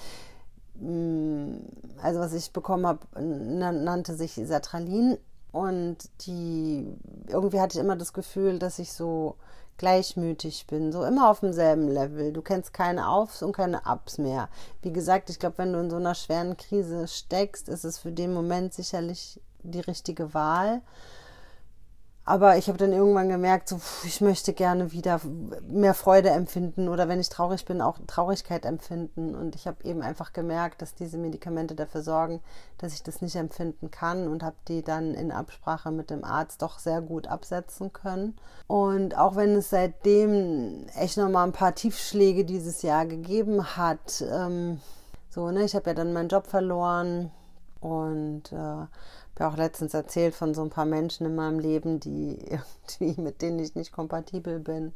also 2.02 2.20
was 2.20 2.34
ich 2.34 2.52
bekommen 2.52 2.86
habe, 2.86 3.00
nannte 3.22 4.16
sich 4.16 4.34
Sertralin. 4.34 5.18
Und 5.52 5.98
die, 6.22 6.88
irgendwie 7.28 7.60
hatte 7.60 7.78
ich 7.78 7.84
immer 7.84 7.96
das 7.96 8.14
Gefühl, 8.14 8.58
dass 8.58 8.80
ich 8.80 8.92
so 8.92 9.36
gleichmütig 9.78 10.66
bin, 10.68 10.92
so 10.92 11.04
immer 11.04 11.30
auf 11.30 11.40
demselben 11.42 11.88
Level. 11.88 12.34
Du 12.34 12.42
kennst 12.42 12.74
keine 12.74 13.08
Aufs 13.08 13.44
und 13.44 13.56
keine 13.56 13.82
Ups 13.86 14.18
mehr. 14.18 14.50
Wie 14.82 14.92
gesagt, 14.92 15.30
ich 15.30 15.40
glaube, 15.40 15.60
wenn 15.60 15.74
du 15.74 15.80
in 15.80 15.90
so 15.90 15.98
einer 15.98 16.16
schweren 16.16 16.58
Krise 16.58 17.08
steckst, 17.08 17.70
ist 17.70 17.84
es 17.84 17.98
für 17.98 18.12
den 18.12 18.34
Moment 18.34 18.74
sicherlich 18.74 19.40
die 19.64 19.80
richtige 19.80 20.34
Wahl. 20.34 20.82
Aber 22.26 22.58
ich 22.58 22.70
habe 22.70 22.78
dann 22.78 22.94
irgendwann 22.94 23.28
gemerkt, 23.28 23.68
so, 23.68 23.82
ich 24.06 24.22
möchte 24.22 24.54
gerne 24.54 24.94
wieder 24.94 25.20
mehr 25.68 25.94
Freude 25.94 26.30
empfinden 26.30 26.88
oder 26.88 27.10
wenn 27.10 27.20
ich 27.20 27.28
traurig 27.28 27.66
bin, 27.66 27.82
auch 27.82 28.00
Traurigkeit 28.08 28.66
empfinden. 28.66 29.36
Und 29.36 29.56
ich 29.56 29.68
habe 29.68 29.84
eben 29.84 30.02
einfach 30.02 30.32
gemerkt, 30.32 30.82
dass 30.82 30.96
diese 30.96 31.18
Medikamente 31.18 31.76
dafür 31.76 32.02
sorgen, 32.02 32.40
dass 32.78 32.94
ich 32.94 33.04
das 33.04 33.22
nicht 33.22 33.36
empfinden 33.36 33.92
kann 33.92 34.30
und 34.30 34.42
habe 34.42 34.56
die 34.70 34.84
dann 34.84 35.16
in 35.16 35.34
Absprache 35.34 35.92
mit 35.92 36.10
dem 36.10 36.24
Arzt 36.24 36.62
doch 36.62 36.80
sehr 36.80 37.02
gut 37.02 37.28
absetzen 37.28 37.92
können. 37.92 38.38
Und 38.68 39.18
auch 39.18 39.36
wenn 39.36 39.56
es 39.56 39.70
seitdem 39.70 40.88
echt 40.96 41.18
nochmal 41.18 41.46
ein 41.46 41.52
paar 41.52 41.76
Tiefschläge 41.76 42.46
dieses 42.46 42.84
Jahr 42.84 43.06
gegeben 43.06 43.76
hat, 43.76 44.24
ähm, 44.32 44.80
so, 45.30 45.52
ne, 45.52 45.66
ich 45.66 45.76
habe 45.76 45.90
ja 45.90 45.94
dann 45.94 46.14
meinen 46.14 46.30
Job 46.30 46.48
verloren 46.48 47.32
und 47.82 48.52
äh, 48.54 48.86
habe 49.40 49.54
auch 49.54 49.58
letztens 49.58 49.94
erzählt 49.94 50.36
von 50.36 50.54
so 50.54 50.62
ein 50.62 50.70
paar 50.70 50.86
Menschen 50.86 51.26
in 51.26 51.36
meinem 51.36 51.60
Leben, 51.60 52.00
die 52.00 52.38
irgendwie, 52.40 53.22
mit 53.22 53.42
denen 53.42 53.60
ich 53.60 53.76
nicht 53.76 53.92
kompatibel 53.92 54.60
bin. 54.60 54.94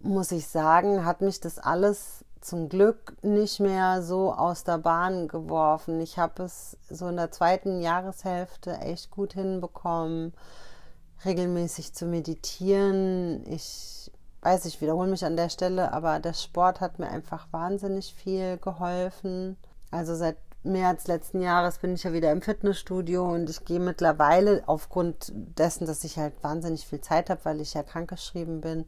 Muss 0.00 0.30
ich 0.32 0.46
sagen, 0.46 1.04
hat 1.04 1.20
mich 1.20 1.40
das 1.40 1.58
alles 1.58 2.24
zum 2.40 2.68
Glück 2.68 3.16
nicht 3.22 3.60
mehr 3.60 4.02
so 4.02 4.32
aus 4.32 4.62
der 4.62 4.78
Bahn 4.78 5.26
geworfen. 5.26 6.00
Ich 6.00 6.18
habe 6.18 6.44
es 6.44 6.76
so 6.88 7.08
in 7.08 7.16
der 7.16 7.32
zweiten 7.32 7.80
Jahreshälfte 7.80 8.78
echt 8.78 9.10
gut 9.10 9.32
hinbekommen, 9.32 10.32
regelmäßig 11.24 11.94
zu 11.94 12.06
meditieren. 12.06 13.44
Ich 13.46 14.12
weiß, 14.42 14.66
ich 14.66 14.80
wiederhole 14.80 15.10
mich 15.10 15.24
an 15.24 15.36
der 15.36 15.48
Stelle, 15.48 15.92
aber 15.92 16.20
der 16.20 16.34
Sport 16.34 16.80
hat 16.80 17.00
mir 17.00 17.08
einfach 17.08 17.48
wahnsinnig 17.52 18.14
viel 18.14 18.58
geholfen. 18.58 19.56
Also 19.90 20.14
seit 20.14 20.36
März 20.72 21.06
letzten 21.06 21.40
Jahres 21.40 21.78
bin 21.78 21.94
ich 21.94 22.04
ja 22.04 22.12
wieder 22.12 22.32
im 22.32 22.42
Fitnessstudio 22.42 23.24
und 23.24 23.48
ich 23.48 23.64
gehe 23.64 23.80
mittlerweile 23.80 24.62
aufgrund 24.66 25.32
dessen, 25.34 25.86
dass 25.86 26.04
ich 26.04 26.18
halt 26.18 26.34
wahnsinnig 26.42 26.86
viel 26.86 27.00
Zeit 27.00 27.30
habe, 27.30 27.44
weil 27.44 27.60
ich 27.60 27.74
ja 27.74 27.82
krankgeschrieben 27.82 28.60
bin, 28.60 28.84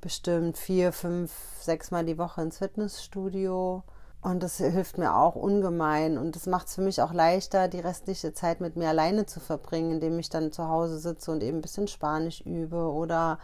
bestimmt 0.00 0.58
vier, 0.58 0.92
fünf, 0.92 1.32
sechs 1.60 1.90
Mal 1.90 2.04
die 2.04 2.18
Woche 2.18 2.42
ins 2.42 2.58
Fitnessstudio. 2.58 3.82
Und 4.22 4.42
das 4.42 4.56
hilft 4.56 4.98
mir 4.98 5.14
auch 5.14 5.36
ungemein. 5.36 6.18
Und 6.18 6.34
das 6.34 6.46
macht 6.46 6.66
es 6.66 6.74
für 6.74 6.80
mich 6.80 7.00
auch 7.00 7.12
leichter, 7.12 7.68
die 7.68 7.78
restliche 7.78 8.32
Zeit 8.32 8.60
mit 8.60 8.74
mir 8.74 8.88
alleine 8.88 9.26
zu 9.26 9.38
verbringen, 9.38 9.92
indem 9.92 10.18
ich 10.18 10.28
dann 10.28 10.50
zu 10.50 10.68
Hause 10.68 10.98
sitze 10.98 11.30
und 11.30 11.42
eben 11.44 11.58
ein 11.58 11.62
bisschen 11.62 11.86
Spanisch 11.86 12.40
übe 12.40 12.90
oder 12.90 13.38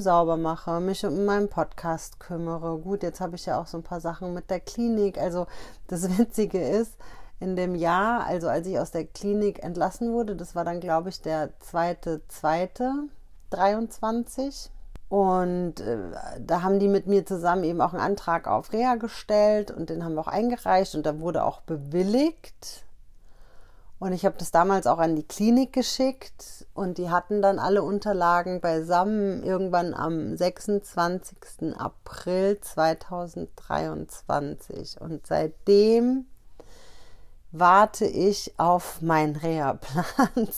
sauber 0.00 0.36
mache, 0.36 0.80
mich 0.80 1.04
um 1.04 1.24
meinen 1.24 1.48
Podcast 1.48 2.20
kümmere. 2.20 2.78
Gut, 2.78 3.02
jetzt 3.02 3.20
habe 3.20 3.36
ich 3.36 3.46
ja 3.46 3.60
auch 3.60 3.66
so 3.66 3.78
ein 3.78 3.82
paar 3.82 4.00
Sachen 4.00 4.34
mit 4.34 4.50
der 4.50 4.60
Klinik. 4.60 5.18
Also 5.18 5.46
das 5.88 6.18
Witzige 6.18 6.60
ist, 6.60 6.94
in 7.40 7.56
dem 7.56 7.74
Jahr, 7.74 8.26
also 8.26 8.48
als 8.48 8.66
ich 8.66 8.78
aus 8.78 8.90
der 8.90 9.04
Klinik 9.04 9.62
entlassen 9.62 10.12
wurde, 10.12 10.36
das 10.36 10.54
war 10.54 10.64
dann, 10.64 10.80
glaube 10.80 11.08
ich, 11.08 11.20
der 11.20 11.50
zweite, 11.60 12.22
zweite 12.28 13.08
23. 13.50 14.70
Und 15.08 15.80
äh, 15.80 15.98
da 16.40 16.62
haben 16.62 16.78
die 16.80 16.88
mit 16.88 17.06
mir 17.06 17.24
zusammen 17.26 17.64
eben 17.64 17.80
auch 17.80 17.92
einen 17.92 18.02
Antrag 18.02 18.48
auf 18.48 18.72
Reha 18.72 18.96
gestellt 18.96 19.70
und 19.70 19.90
den 19.90 20.04
haben 20.04 20.14
wir 20.14 20.22
auch 20.22 20.28
eingereicht 20.28 20.94
und 20.94 21.06
da 21.06 21.20
wurde 21.20 21.44
auch 21.44 21.60
bewilligt. 21.60 22.84
Und 24.04 24.12
ich 24.12 24.24
habe 24.26 24.36
das 24.36 24.50
damals 24.50 24.86
auch 24.86 24.98
an 24.98 25.16
die 25.16 25.26
Klinik 25.26 25.72
geschickt 25.72 26.66
und 26.74 26.98
die 26.98 27.08
hatten 27.08 27.40
dann 27.40 27.58
alle 27.58 27.82
Unterlagen 27.82 28.60
beisammen 28.60 29.42
irgendwann 29.42 29.94
am 29.94 30.36
26. 30.36 31.74
April 31.78 32.60
2023. 32.60 35.00
Und 35.00 35.26
seitdem 35.26 36.26
warte 37.50 38.04
ich 38.04 38.52
auf 38.58 39.00
meinen 39.00 39.36
Reha-Plan. 39.36 40.04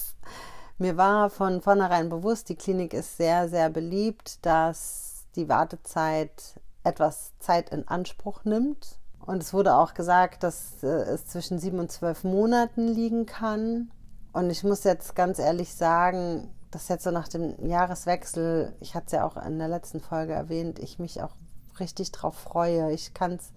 Mir 0.79 0.97
war 0.97 1.31
von 1.31 1.63
vornherein 1.63 2.09
bewusst, 2.09 2.49
die 2.49 2.57
Klinik 2.57 2.95
ist 2.95 3.17
sehr, 3.17 3.49
sehr 3.49 3.71
beliebt, 3.71 4.45
dass 4.45 5.25
die 5.37 5.49
Wartezeit 5.49 6.59
etwas 6.83 7.31
Zeit 7.39 7.71
in 7.71 7.87
Anspruch 7.87 8.43
nimmt. 8.43 8.96
Und 9.27 9.43
es 9.43 9.53
wurde 9.53 9.75
auch 9.75 9.95
gesagt, 9.95 10.43
dass 10.43 10.83
äh, 10.83 10.87
es 10.87 11.27
zwischen 11.27 11.59
sieben 11.59 11.81
und 11.81 11.91
zwölf 11.91 12.25
Monaten 12.25 12.87
liegen 12.87 13.27
kann. 13.27 13.91
Und 14.33 14.51
ich 14.51 14.63
muss 14.63 14.85
jetzt 14.85 15.17
ganz 15.17 15.39
ehrlich 15.39 15.75
sagen, 15.75 16.51
dass 16.71 16.89
jetzt 16.89 17.05
so 17.05 17.11
nach 17.11 17.29
dem 17.29 17.67
Jahreswechsel, 17.67 18.73
ich 18.81 18.95
hatte 18.95 19.07
es 19.07 19.13
ja 19.13 19.25
auch 19.25 19.37
in 19.37 19.59
der 19.59 19.69
letzten 19.69 20.01
Folge 20.01 20.33
erwähnt, 20.33 20.79
ich 20.79 20.99
mich 20.99 21.23
auch 21.23 21.35
richtig 21.81 22.13
drauf 22.13 22.37
freue. 22.37 22.93
Ich 22.93 23.15
kann 23.15 23.33
es 23.33 23.53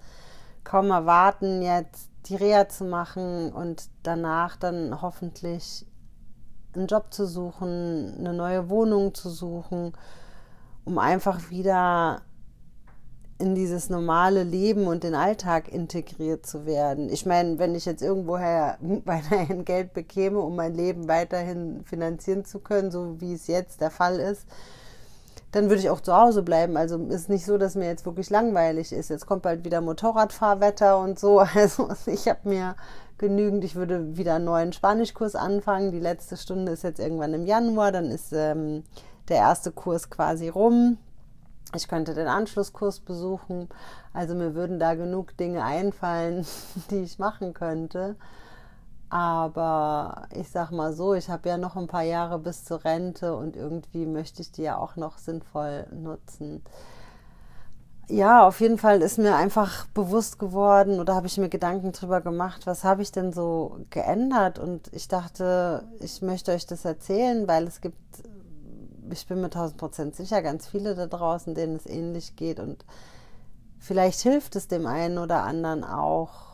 kaum 0.63 0.89
erwarten, 0.89 1.61
jetzt 1.61 2.09
die 2.25 2.35
Reha 2.35 2.67
zu 2.67 2.85
machen 2.85 3.51
und 3.53 3.89
danach 4.03 4.55
dann 4.55 5.01
hoffentlich 5.01 5.85
einen 6.75 6.87
Job 6.87 7.13
zu 7.13 7.25
suchen, 7.25 8.15
eine 8.17 8.33
neue 8.33 8.69
Wohnung 8.69 9.13
zu 9.13 9.29
suchen, 9.29 9.93
um 10.85 10.97
einfach 10.97 11.49
wieder 11.49 12.21
in 13.39 13.55
dieses 13.55 13.89
normale 13.89 14.43
Leben 14.43 14.85
und 14.87 15.03
den 15.03 15.15
Alltag 15.15 15.69
integriert 15.69 16.45
zu 16.45 16.65
werden. 16.65 17.09
Ich 17.09 17.25
meine, 17.25 17.57
wenn 17.57 17.73
ich 17.73 17.85
jetzt 17.85 18.01
irgendwoher 18.01 18.77
weiterhin 19.05 19.63
Geld 19.63 19.93
bekäme, 19.93 20.39
um 20.39 20.57
mein 20.57 20.75
Leben 20.75 21.07
weiterhin 21.07 21.83
finanzieren 21.85 22.43
zu 22.43 22.59
können, 22.59 22.91
so 22.91 23.19
wie 23.21 23.33
es 23.33 23.47
jetzt 23.47 23.79
der 23.79 23.91
Fall 23.91 24.19
ist, 24.19 24.45
dann 25.51 25.69
würde 25.69 25.81
ich 25.81 25.89
auch 25.89 26.01
zu 26.01 26.15
Hause 26.15 26.43
bleiben. 26.43 26.75
Also 26.75 26.97
ist 27.07 27.29
nicht 27.29 27.45
so, 27.45 27.57
dass 27.57 27.75
mir 27.75 27.87
jetzt 27.87 28.05
wirklich 28.05 28.29
langweilig 28.29 28.91
ist. 28.91 29.09
Jetzt 29.09 29.25
kommt 29.25 29.41
bald 29.41 29.63
wieder 29.63 29.81
Motorradfahrwetter 29.81 30.99
und 30.99 31.17
so. 31.17 31.39
Also 31.55 31.89
ich 32.05 32.27
habe 32.27 32.47
mir 32.47 32.75
genügend, 33.17 33.63
ich 33.63 33.75
würde 33.75 34.17
wieder 34.17 34.35
einen 34.35 34.45
neuen 34.45 34.73
Spanischkurs 34.73 35.35
anfangen. 35.35 35.91
Die 35.91 35.99
letzte 35.99 36.35
Stunde 36.35 36.73
ist 36.73 36.83
jetzt 36.83 36.99
irgendwann 36.99 37.33
im 37.33 37.45
Januar, 37.45 37.93
dann 37.93 38.11
ist 38.11 38.33
ähm, 38.33 38.83
der 39.29 39.37
erste 39.37 39.71
Kurs 39.71 40.09
quasi 40.09 40.49
rum 40.49 40.97
ich 41.75 41.87
könnte 41.87 42.13
den 42.13 42.27
Anschlusskurs 42.27 42.99
besuchen. 42.99 43.69
Also 44.13 44.35
mir 44.35 44.55
würden 44.55 44.79
da 44.79 44.95
genug 44.95 45.37
Dinge 45.37 45.63
einfallen, 45.63 46.45
die 46.91 47.01
ich 47.01 47.19
machen 47.19 47.53
könnte. 47.53 48.15
Aber 49.09 50.27
ich 50.31 50.49
sag 50.49 50.71
mal 50.71 50.93
so, 50.93 51.15
ich 51.15 51.29
habe 51.29 51.49
ja 51.49 51.57
noch 51.57 51.75
ein 51.75 51.87
paar 51.87 52.03
Jahre 52.03 52.37
bis 52.37 52.63
zur 52.63 52.83
Rente 52.85 53.35
und 53.35 53.55
irgendwie 53.55 54.05
möchte 54.05 54.41
ich 54.41 54.51
die 54.51 54.63
ja 54.63 54.77
auch 54.77 54.95
noch 54.95 55.17
sinnvoll 55.17 55.87
nutzen. 55.91 56.63
Ja, 58.07 58.47
auf 58.47 58.59
jeden 58.59 58.79
Fall 58.79 59.01
ist 59.01 59.19
mir 59.19 59.35
einfach 59.35 59.85
bewusst 59.87 60.39
geworden 60.39 60.99
oder 60.99 61.13
habe 61.13 61.27
ich 61.27 61.37
mir 61.37 61.49
Gedanken 61.49 61.91
drüber 61.91 62.21
gemacht, 62.21 62.65
was 62.65 62.83
habe 62.83 63.03
ich 63.03 63.11
denn 63.11 63.31
so 63.31 63.77
geändert? 63.91 64.57
Und 64.57 64.91
ich 64.93 65.07
dachte, 65.07 65.83
ich 65.99 66.23
möchte 66.23 66.51
euch 66.51 66.65
das 66.65 66.85
erzählen, 66.85 67.47
weil 67.47 67.67
es 67.67 67.81
gibt 67.81 67.97
ich 69.11 69.27
bin 69.27 69.39
mir 69.39 69.45
1000 69.45 69.77
Prozent 69.77 70.15
sicher, 70.15 70.41
ganz 70.41 70.67
viele 70.67 70.95
da 70.95 71.07
draußen, 71.07 71.55
denen 71.55 71.75
es 71.75 71.85
ähnlich 71.85 72.35
geht. 72.35 72.59
Und 72.59 72.85
vielleicht 73.79 74.21
hilft 74.21 74.55
es 74.55 74.67
dem 74.67 74.85
einen 74.85 75.17
oder 75.17 75.43
anderen 75.43 75.83
auch, 75.83 76.49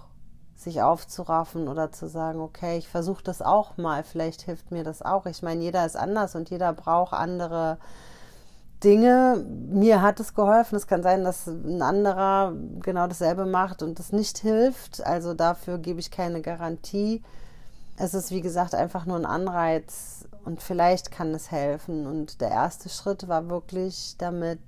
sich 0.56 0.82
aufzuraffen 0.82 1.68
oder 1.68 1.92
zu 1.92 2.08
sagen, 2.08 2.40
okay, 2.40 2.78
ich 2.78 2.88
versuche 2.88 3.24
das 3.24 3.42
auch 3.42 3.78
mal, 3.78 4.04
vielleicht 4.04 4.42
hilft 4.42 4.72
mir 4.72 4.84
das 4.84 5.02
auch. 5.02 5.26
Ich 5.26 5.44
meine, 5.44 5.62
jeder 5.62 5.86
ist 5.86 5.98
anders 5.98 6.34
und 6.36 6.50
jeder 6.50 6.72
braucht 6.74 7.14
andere 7.14 7.78
Dinge. 8.84 9.46
Mir 9.70 10.02
hat 10.02 10.20
es 10.20 10.34
geholfen. 10.34 10.76
Es 10.76 10.88
kann 10.88 11.04
sein, 11.04 11.24
dass 11.24 11.48
ein 11.48 11.82
anderer 11.82 12.54
genau 12.82 13.08
dasselbe 13.08 13.46
macht 13.46 13.84
und 13.84 14.00
das 14.00 14.12
nicht 14.12 14.38
hilft. 14.38 15.06
Also 15.06 15.34
dafür 15.34 15.78
gebe 15.78 16.00
ich 16.00 16.12
keine 16.12 16.42
Garantie. 16.42 17.22
Es 17.98 18.14
ist, 18.14 18.32
wie 18.32 18.42
gesagt, 18.42 18.76
einfach 18.76 19.06
nur 19.06 19.18
ein 19.18 19.26
Anreiz, 19.26 20.28
und 20.46 20.62
vielleicht 20.62 21.12
kann 21.12 21.34
es 21.34 21.52
helfen. 21.52 22.06
Und 22.08 22.42
der 22.42 22.50
erste 22.50 22.90
Schritt 22.90 23.28
war 23.28 23.50
wirklich 23.50 24.16
damit 24.18 24.60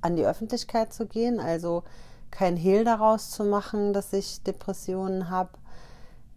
an 0.00 0.16
die 0.16 0.26
Öffentlichkeit 0.26 0.92
zu 0.92 1.06
gehen, 1.06 1.40
also 1.40 1.84
kein 2.30 2.56
Hehl 2.56 2.84
daraus 2.84 3.30
zu 3.30 3.44
machen, 3.44 3.92
dass 3.92 4.12
ich 4.12 4.42
Depressionen 4.42 5.30
habe. 5.30 5.50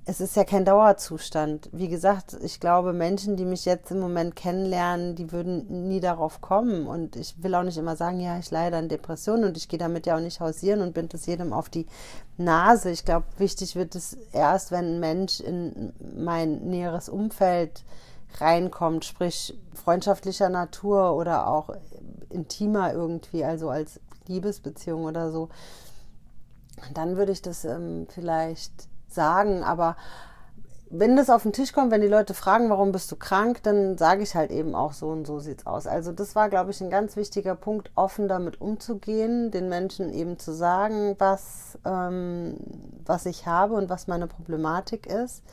Es 0.08 0.22
ist 0.22 0.36
ja 0.36 0.44
kein 0.44 0.66
Dauerzustand. 0.66 1.70
Wie 1.72 1.88
gesagt, 1.88 2.38
ich 2.44 2.60
glaube, 2.60 2.94
Menschen, 2.94 3.38
die 3.38 3.46
mich 3.46 3.66
jetzt 3.66 3.90
im 3.90 4.00
Moment 4.00 4.36
kennenlernen, 4.36 5.16
die 5.16 5.32
würden 5.32 5.88
nie 5.88 6.00
darauf 6.00 6.42
kommen. 6.42 6.86
Und 6.86 7.16
ich 7.16 7.42
will 7.42 7.56
auch 7.56 7.64
nicht 7.64 7.80
immer 7.80 7.96
sagen, 7.96 8.20
ja, 8.20 8.38
ich 8.38 8.52
leide 8.52 8.78
an 8.78 8.88
Depressionen 8.88 9.46
und 9.46 9.58
ich 9.58 9.68
gehe 9.68 9.80
damit 9.80 10.06
ja 10.06 10.16
auch 10.16 10.22
nicht 10.22 10.42
hausieren 10.42 10.82
und 10.82 10.94
bin 10.94 11.10
das 11.10 11.26
jedem 11.26 11.54
auf 11.54 11.70
die 11.70 11.88
Nase. 12.38 12.92
Ich 12.92 13.04
glaube, 13.04 13.26
wichtig 13.40 13.76
wird 13.76 13.96
es 13.96 14.14
erst, 14.32 14.70
wenn 14.70 14.86
ein 14.86 15.00
Mensch 15.00 15.40
in 15.40 15.92
mein 16.16 16.68
näheres 16.68 17.10
Umfeld 17.10 17.84
reinkommt, 18.42 19.06
sprich 19.06 19.58
freundschaftlicher 19.74 20.50
Natur 20.50 21.16
oder 21.16 21.48
auch 21.48 21.70
intimer 22.30 22.94
irgendwie, 22.94 23.44
also 23.44 23.70
als 23.70 24.00
Liebesbeziehung 24.28 25.06
oder 25.06 25.32
so, 25.32 25.50
dann 26.94 27.18
würde 27.18 27.32
ich 27.32 27.42
das 27.42 27.66
ähm, 27.66 28.08
vielleicht 28.10 28.74
sagen. 29.08 29.64
Aber 29.64 29.96
wenn 30.90 31.16
das 31.16 31.30
auf 31.30 31.44
den 31.44 31.54
Tisch 31.54 31.74
kommt, 31.74 31.92
wenn 31.92 32.02
die 32.02 32.08
Leute 32.08 32.34
fragen, 32.34 32.70
warum 32.70 32.92
bist 32.92 33.12
du 33.12 33.16
krank, 33.16 33.64
dann 33.64 33.98
sage 33.98 34.22
ich 34.22 34.36
halt 34.36 34.52
eben 34.52 34.76
auch 34.76 34.94
so 34.94 35.08
und 35.10 35.26
so 35.26 35.40
sieht's 35.40 35.66
aus. 35.66 35.88
Also 35.88 36.12
das 36.12 36.36
war, 36.36 36.50
glaube 36.50 36.72
ich, 36.72 36.82
ein 36.82 36.92
ganz 36.92 37.16
wichtiger 37.16 37.56
Punkt, 37.56 37.92
offen 37.96 38.28
damit 38.28 38.62
umzugehen, 38.62 39.50
den 39.50 39.68
Menschen 39.68 40.14
eben 40.14 40.38
zu 40.38 40.54
sagen, 40.54 41.16
was, 41.18 41.80
ähm, 41.86 42.58
was 43.04 43.26
ich 43.26 43.48
habe 43.48 43.74
und 43.74 43.90
was 43.90 44.08
meine 44.08 44.28
Problematik 44.28 45.08
ist. 45.08 45.44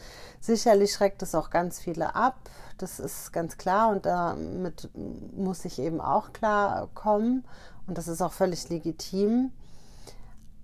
Sicherlich 0.41 0.93
schreckt 0.93 1.23
es 1.23 1.35
auch 1.35 1.51
ganz 1.51 1.79
viele 1.79 2.15
ab, 2.15 2.37
das 2.77 3.01
ist 3.01 3.33
ganz 3.33 3.57
klar 3.57 3.91
und 3.91 4.05
damit 4.05 4.91
muss 5.35 5.65
ich 5.65 5.79
eben 5.79 6.01
auch 6.01 6.33
klar 6.33 6.89
kommen 6.95 7.45
und 7.87 7.97
das 7.97 8.09
ist 8.09 8.21
auch 8.21 8.33
völlig 8.33 8.69
legitim. 8.69 9.51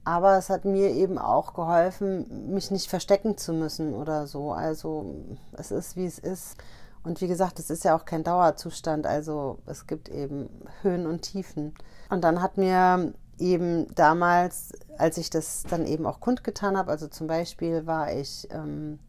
Aber 0.08 0.38
es 0.38 0.48
hat 0.48 0.64
mir 0.64 0.88
eben 0.92 1.18
auch 1.18 1.52
geholfen, 1.52 2.54
mich 2.54 2.70
nicht 2.70 2.88
verstecken 2.88 3.36
zu 3.36 3.52
müssen 3.52 3.92
oder 3.92 4.26
so. 4.26 4.52
Also 4.52 5.14
es 5.52 5.70
ist, 5.70 5.96
wie 5.96 6.06
es 6.06 6.18
ist. 6.18 6.56
Und 7.04 7.20
wie 7.20 7.28
gesagt, 7.28 7.58
es 7.58 7.68
ist 7.68 7.84
ja 7.84 7.94
auch 7.94 8.06
kein 8.06 8.24
Dauerzustand. 8.24 9.06
Also 9.06 9.58
es 9.66 9.86
gibt 9.86 10.08
eben 10.08 10.48
Höhen 10.80 11.06
und 11.06 11.20
Tiefen. 11.20 11.74
Und 12.08 12.24
dann 12.24 12.40
hat 12.40 12.56
mir 12.56 13.12
eben 13.38 13.94
damals, 13.96 14.72
als 14.96 15.18
ich 15.18 15.28
das 15.28 15.64
dann 15.68 15.84
eben 15.84 16.06
auch 16.06 16.20
kundgetan 16.20 16.78
habe, 16.78 16.90
also 16.90 17.08
zum 17.08 17.26
Beispiel 17.26 17.86
war 17.86 18.10
ich 18.10 18.48
ähm, 18.50 19.00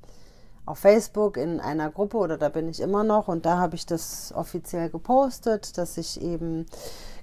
auf 0.69 0.77
Facebook 0.77 1.37
in 1.37 1.59
einer 1.59 1.89
Gruppe 1.89 2.17
oder 2.17 2.37
da 2.37 2.49
bin 2.49 2.69
ich 2.69 2.79
immer 2.79 3.03
noch 3.03 3.27
und 3.27 3.45
da 3.45 3.57
habe 3.57 3.75
ich 3.75 3.87
das 3.87 4.31
offiziell 4.35 4.89
gepostet, 4.89 5.79
dass 5.79 5.97
ich 5.97 6.21
eben 6.21 6.67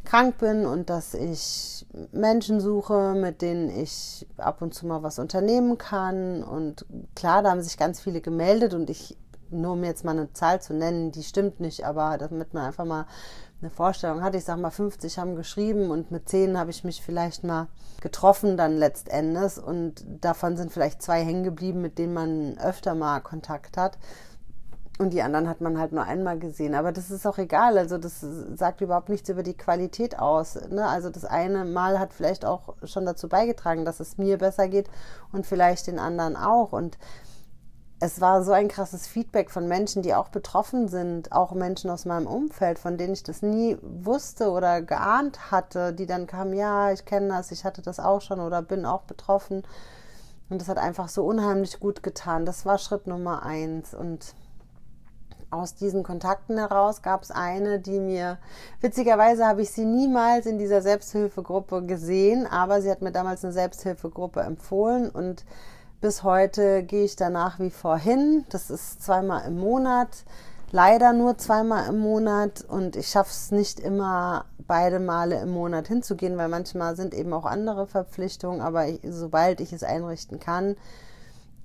krank 0.05 0.38
bin 0.38 0.67
und 0.67 0.91
dass 0.91 1.15
ich 1.15 1.87
Menschen 2.11 2.61
suche, 2.61 3.15
mit 3.15 3.43
denen 3.43 3.71
ich 3.71 4.26
ab 4.37 4.62
und 4.62 4.75
zu 4.75 4.87
mal 4.87 5.05
was 5.05 5.21
unternehmen 5.21 5.79
kann. 5.79 6.43
Und 6.43 6.87
klar, 7.15 7.43
da 7.45 7.50
haben 7.50 7.62
sich 7.62 7.76
ganz 7.76 8.00
viele 8.00 8.21
gemeldet 8.21 8.75
und 8.75 8.91
ich 8.91 9.17
nur 9.50 9.75
um 9.75 9.85
jetzt 9.85 10.05
mal 10.05 10.11
eine 10.11 10.33
Zahl 10.33 10.61
zu 10.61 10.75
nennen, 10.75 11.12
die 11.12 11.23
stimmt 11.23 11.61
nicht, 11.61 11.87
aber 11.87 12.19
damit 12.19 12.53
man 12.53 12.65
einfach 12.65 12.85
mal 12.85 13.07
eine 13.61 13.71
Vorstellung 13.71 14.23
hat. 14.23 14.35
Ich 14.35 14.45
sag 14.45 14.59
mal, 14.59 14.71
50 14.71 15.19
haben 15.19 15.37
geschrieben 15.37 15.91
und 15.91 16.11
mit 16.11 16.29
10 16.29 16.59
habe 16.59 16.71
ich 16.71 16.85
mich 16.85 17.03
vielleicht 17.03 17.45
mal 17.45 17.69
getroffen 18.01 18.57
dann 18.57 18.77
letztendes 18.77 19.59
und 19.59 20.05
davon 20.21 20.57
sind 20.57 20.73
vielleicht 20.73 21.03
zwei 21.03 21.25
hängen 21.25 21.45
geblieben, 21.45 21.81
mit 21.81 21.99
denen 21.99 22.15
man 22.15 22.59
öfter 22.59 22.95
mal 22.95 23.21
Kontakt 23.21 23.77
hat. 23.77 23.99
Und 24.99 25.11
die 25.13 25.21
anderen 25.21 25.47
hat 25.47 25.61
man 25.61 25.79
halt 25.79 25.93
nur 25.93 26.05
einmal 26.05 26.39
gesehen. 26.39 26.75
Aber 26.75 26.91
das 26.91 27.11
ist 27.11 27.27
auch 27.27 27.37
egal. 27.37 27.77
Also 27.77 27.99
das 27.99 28.25
sagt 28.55 28.81
überhaupt 28.81 29.11
nichts 29.11 29.29
über 29.29 29.43
die 29.43 29.57
Qualität 29.57 30.19
aus. 30.19 30.59
Ne? 30.71 30.87
Also 30.87 31.11
das 31.11 31.27
eine 31.27 31.67
Mal 31.67 31.99
hat 31.99 32.15
vielleicht 32.15 32.47
auch 32.47 32.75
schon 32.85 33.05
dazu 33.05 33.29
beigetragen, 33.29 33.85
dass 33.85 34.01
es 34.01 34.17
mir 34.17 34.39
besser 34.39 34.69
geht 34.69 34.89
und 35.33 35.47
vielleicht 35.47 35.87
den 35.87 35.99
anderen 35.99 36.35
auch. 36.35 36.73
Und 36.73 36.97
es 37.99 38.21
war 38.21 38.43
so 38.43 38.53
ein 38.53 38.69
krasses 38.69 39.07
Feedback 39.07 39.50
von 39.50 39.69
Menschen, 39.69 40.03
die 40.03 40.15
auch 40.15 40.29
betroffen 40.29 40.88
sind, 40.88 41.33
auch 41.33 41.53
Menschen 41.53 41.88
aus 41.88 42.05
meinem 42.05 42.26
Umfeld, 42.26 42.79
von 42.79 42.99
denen 42.99 43.15
ich 43.15 43.23
das 43.23 43.41
nie 43.41 43.79
wusste 43.81 44.50
oder 44.50 44.83
geahnt 44.83 45.50
hatte, 45.50 45.95
die 45.95 46.07
dann 46.07 46.26
kamen, 46.26 46.53
ja, 46.53 46.93
ich 46.93 47.07
kenne 47.07 47.29
das, 47.29 47.50
ich 47.53 47.65
hatte 47.65 47.81
das 47.81 47.99
auch 47.99 48.21
schon 48.21 48.41
oder 48.41 48.61
bin 48.61 48.85
auch 48.85 49.03
betroffen. 49.03 49.62
Und 50.50 50.61
das 50.61 50.69
hat 50.69 50.79
einfach 50.79 51.09
so 51.09 51.25
unheimlich 51.25 51.81
gut 51.81 52.03
getan. 52.03 52.45
Das 52.45 52.67
war 52.67 52.79
Schritt 52.79 53.07
Nummer 53.07 53.43
eins. 53.43 53.95
Und 53.95 54.35
aus 55.50 55.75
diesen 55.75 56.03
Kontakten 56.03 56.59
heraus 56.59 57.00
gab 57.00 57.23
es 57.23 57.31
eine, 57.31 57.81
die 57.81 57.99
mir, 57.99 58.38
witzigerweise 58.81 59.47
habe 59.47 59.62
ich 59.62 59.71
sie 59.71 59.87
niemals 59.87 60.45
in 60.45 60.59
dieser 60.59 60.83
Selbsthilfegruppe 60.83 61.87
gesehen, 61.87 62.47
aber 62.47 62.83
sie 62.83 62.91
hat 62.91 63.00
mir 63.00 63.12
damals 63.12 63.43
eine 63.43 63.55
Selbsthilfegruppe 63.55 64.41
empfohlen 64.41 65.09
und 65.09 65.45
bis 66.00 66.23
heute 66.23 66.83
gehe 66.83 67.05
ich 67.05 67.17
da 67.17 67.31
nach 67.31 67.59
wie 67.59 67.71
vor 67.71 67.99
hin. 67.99 68.45
Das 68.50 68.71
ist 68.71 69.03
zweimal 69.03 69.47
im 69.47 69.59
Monat, 69.59 70.25
leider 70.71 71.12
nur 71.12 71.38
zweimal 71.38 71.88
im 71.88 71.99
Monat. 71.99 72.65
Und 72.69 72.97
ich 72.97 73.09
schaffe 73.09 73.31
es 73.31 73.50
nicht 73.50 73.81
immer 73.81 74.45
beide 74.67 75.00
Male 75.00 75.41
im 75.41 75.50
Monat 75.50 75.88
hinzugehen, 75.88 76.37
weil 76.37 76.49
manchmal 76.49 76.97
sind 76.97 77.15
eben 77.15 77.33
auch 77.33 77.45
andere 77.45 77.87
Verpflichtungen, 77.87 78.61
aber 78.61 78.88
ich, 78.88 79.00
sobald 79.09 79.61
ich 79.61 79.73
es 79.73 79.83
einrichten 79.83 80.41
kann, 80.41 80.76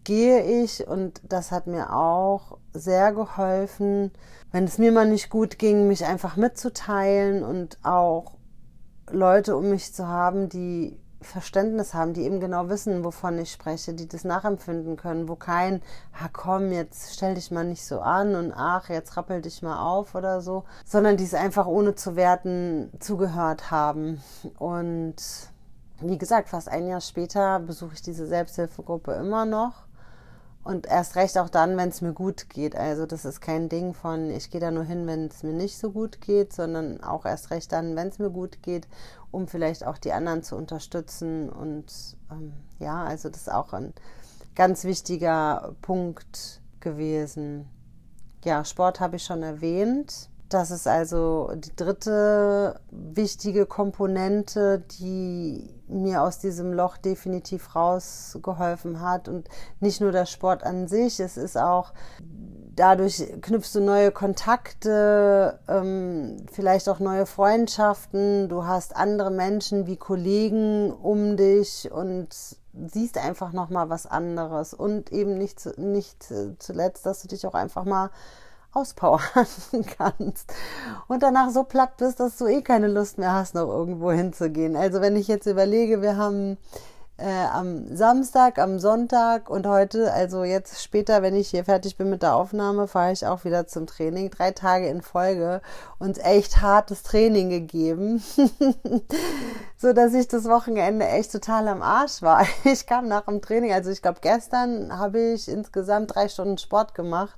gehe 0.03 0.63
ich. 0.63 0.87
Und 0.87 1.21
das 1.27 1.51
hat 1.51 1.67
mir 1.67 1.95
auch 1.95 2.57
sehr 2.73 3.11
geholfen, 3.13 4.11
wenn 4.51 4.65
es 4.65 4.77
mir 4.77 4.91
mal 4.91 5.07
nicht 5.07 5.29
gut 5.29 5.59
ging, 5.59 5.87
mich 5.87 6.05
einfach 6.05 6.35
mitzuteilen 6.35 7.43
und 7.43 7.77
auch 7.83 8.33
Leute 9.09 9.57
um 9.57 9.69
mich 9.69 9.93
zu 9.93 10.07
haben, 10.07 10.49
die 10.49 10.97
Verständnis 11.21 11.93
haben, 11.93 12.13
die 12.13 12.23
eben 12.23 12.39
genau 12.39 12.69
wissen, 12.69 13.03
wovon 13.03 13.37
ich 13.39 13.51
spreche, 13.51 13.93
die 13.93 14.07
das 14.07 14.23
nachempfinden 14.23 14.97
können, 14.97 15.27
wo 15.27 15.35
kein, 15.35 15.81
ha 16.13 16.29
komm, 16.31 16.71
jetzt 16.71 17.13
stell 17.13 17.35
dich 17.35 17.51
mal 17.51 17.63
nicht 17.63 17.85
so 17.85 17.99
an 18.01 18.35
und 18.35 18.53
ach, 18.55 18.89
jetzt 18.89 19.15
rappel 19.17 19.41
dich 19.41 19.61
mal 19.61 19.79
auf 19.79 20.15
oder 20.15 20.41
so, 20.41 20.63
sondern 20.85 21.17
die 21.17 21.23
es 21.23 21.33
einfach 21.33 21.67
ohne 21.67 21.95
zu 21.95 22.15
werten 22.15 22.91
zugehört 22.99 23.71
haben. 23.71 24.21
Und 24.57 25.15
wie 26.01 26.17
gesagt, 26.17 26.49
fast 26.49 26.67
ein 26.67 26.87
Jahr 26.87 27.01
später 27.01 27.59
besuche 27.59 27.93
ich 27.93 28.01
diese 28.01 28.25
Selbsthilfegruppe 28.25 29.13
immer 29.13 29.45
noch 29.45 29.85
und 30.63 30.85
erst 30.85 31.15
recht 31.15 31.37
auch 31.37 31.49
dann, 31.49 31.75
wenn 31.77 31.89
es 31.89 32.01
mir 32.01 32.13
gut 32.13 32.49
geht. 32.49 32.75
Also 32.75 33.05
das 33.05 33.25
ist 33.25 33.41
kein 33.41 33.67
Ding 33.67 33.93
von, 33.93 34.29
ich 34.29 34.51
gehe 34.51 34.61
da 34.61 34.69
nur 34.69 34.83
hin, 34.83 35.07
wenn 35.07 35.25
es 35.27 35.41
mir 35.43 35.53
nicht 35.53 35.77
so 35.77 35.91
gut 35.91 36.21
geht, 36.21 36.53
sondern 36.53 37.03
auch 37.03 37.25
erst 37.25 37.49
recht 37.49 37.71
dann, 37.71 37.95
wenn 37.95 38.09
es 38.09 38.19
mir 38.19 38.29
gut 38.29 38.61
geht, 38.61 38.87
um 39.31 39.47
vielleicht 39.47 39.85
auch 39.85 39.97
die 39.97 40.13
anderen 40.13 40.43
zu 40.43 40.55
unterstützen. 40.55 41.49
Und 41.49 42.15
ähm, 42.31 42.53
ja, 42.79 43.03
also 43.03 43.29
das 43.29 43.41
ist 43.41 43.51
auch 43.51 43.73
ein 43.73 43.93
ganz 44.55 44.83
wichtiger 44.83 45.75
Punkt 45.81 46.61
gewesen. 46.79 47.67
Ja, 48.43 48.63
Sport 48.63 48.99
habe 48.99 49.15
ich 49.15 49.23
schon 49.23 49.43
erwähnt. 49.43 50.29
Das 50.51 50.69
ist 50.69 50.85
also 50.85 51.49
die 51.55 51.73
dritte 51.77 52.81
wichtige 52.91 53.65
Komponente, 53.65 54.83
die 54.99 55.73
mir 55.87 56.23
aus 56.23 56.39
diesem 56.39 56.73
Loch 56.73 56.97
definitiv 56.97 57.73
rausgeholfen 57.73 58.99
hat. 58.99 59.29
Und 59.29 59.47
nicht 59.79 60.01
nur 60.01 60.11
der 60.11 60.25
Sport 60.25 60.63
an 60.63 60.89
sich, 60.89 61.21
es 61.21 61.37
ist 61.37 61.57
auch, 61.57 61.93
dadurch 62.75 63.25
knüpfst 63.41 63.73
du 63.75 63.79
neue 63.79 64.11
Kontakte, 64.11 65.57
ähm, 65.69 66.45
vielleicht 66.51 66.89
auch 66.89 66.99
neue 66.99 67.25
Freundschaften. 67.25 68.49
Du 68.49 68.65
hast 68.65 68.93
andere 68.93 69.31
Menschen 69.31 69.87
wie 69.87 69.95
Kollegen 69.95 70.91
um 70.91 71.37
dich 71.37 71.89
und 71.93 72.27
siehst 72.87 73.17
einfach 73.17 73.53
nochmal 73.53 73.89
was 73.89 74.05
anderes. 74.05 74.73
Und 74.73 75.13
eben 75.13 75.37
nicht, 75.37 75.77
nicht 75.77 76.27
zuletzt, 76.59 77.05
dass 77.05 77.21
du 77.21 77.29
dich 77.29 77.47
auch 77.47 77.53
einfach 77.53 77.85
mal 77.85 78.09
auspowern 78.73 79.21
kannst 79.97 80.53
und 81.07 81.23
danach 81.23 81.49
so 81.49 81.63
platt 81.63 81.97
bist, 81.97 82.19
dass 82.19 82.37
du 82.37 82.47
eh 82.47 82.61
keine 82.61 82.87
Lust 82.87 83.17
mehr 83.17 83.33
hast, 83.33 83.55
noch 83.55 83.67
irgendwo 83.67 84.11
hinzugehen. 84.11 84.75
Also 84.75 85.01
wenn 85.01 85.15
ich 85.15 85.27
jetzt 85.27 85.45
überlege, 85.45 86.01
wir 86.01 86.17
haben 86.17 86.57
äh, 87.21 87.45
am 87.53 87.95
Samstag, 87.95 88.57
am 88.57 88.79
Sonntag 88.79 89.49
und 89.49 89.67
heute, 89.67 90.11
also 90.11 90.43
jetzt 90.43 90.81
später, 90.83 91.21
wenn 91.21 91.35
ich 91.35 91.49
hier 91.49 91.65
fertig 91.65 91.95
bin 91.97 92.09
mit 92.09 92.23
der 92.23 92.35
Aufnahme, 92.35 92.87
fahre 92.87 93.11
ich 93.11 93.25
auch 93.27 93.45
wieder 93.45 93.67
zum 93.67 93.85
Training. 93.85 94.31
Drei 94.31 94.51
Tage 94.51 94.87
in 94.87 95.01
Folge 95.01 95.61
und 95.99 96.23
echt 96.25 96.61
hartes 96.61 97.03
Training 97.03 97.49
gegeben, 97.49 98.23
so 99.77 99.93
dass 99.93 100.13
ich 100.13 100.27
das 100.27 100.45
Wochenende 100.45 101.07
echt 101.07 101.31
total 101.31 101.67
am 101.67 101.81
Arsch 101.81 102.21
war. 102.21 102.45
Ich 102.63 102.85
kam 102.85 103.07
nach 103.07 103.25
dem 103.25 103.41
Training, 103.41 103.71
also 103.71 103.91
ich 103.91 104.01
glaube 104.01 104.19
gestern 104.21 104.97
habe 104.97 105.19
ich 105.19 105.47
insgesamt 105.47 106.15
drei 106.15 106.27
Stunden 106.27 106.57
Sport 106.57 106.95
gemacht 106.95 107.37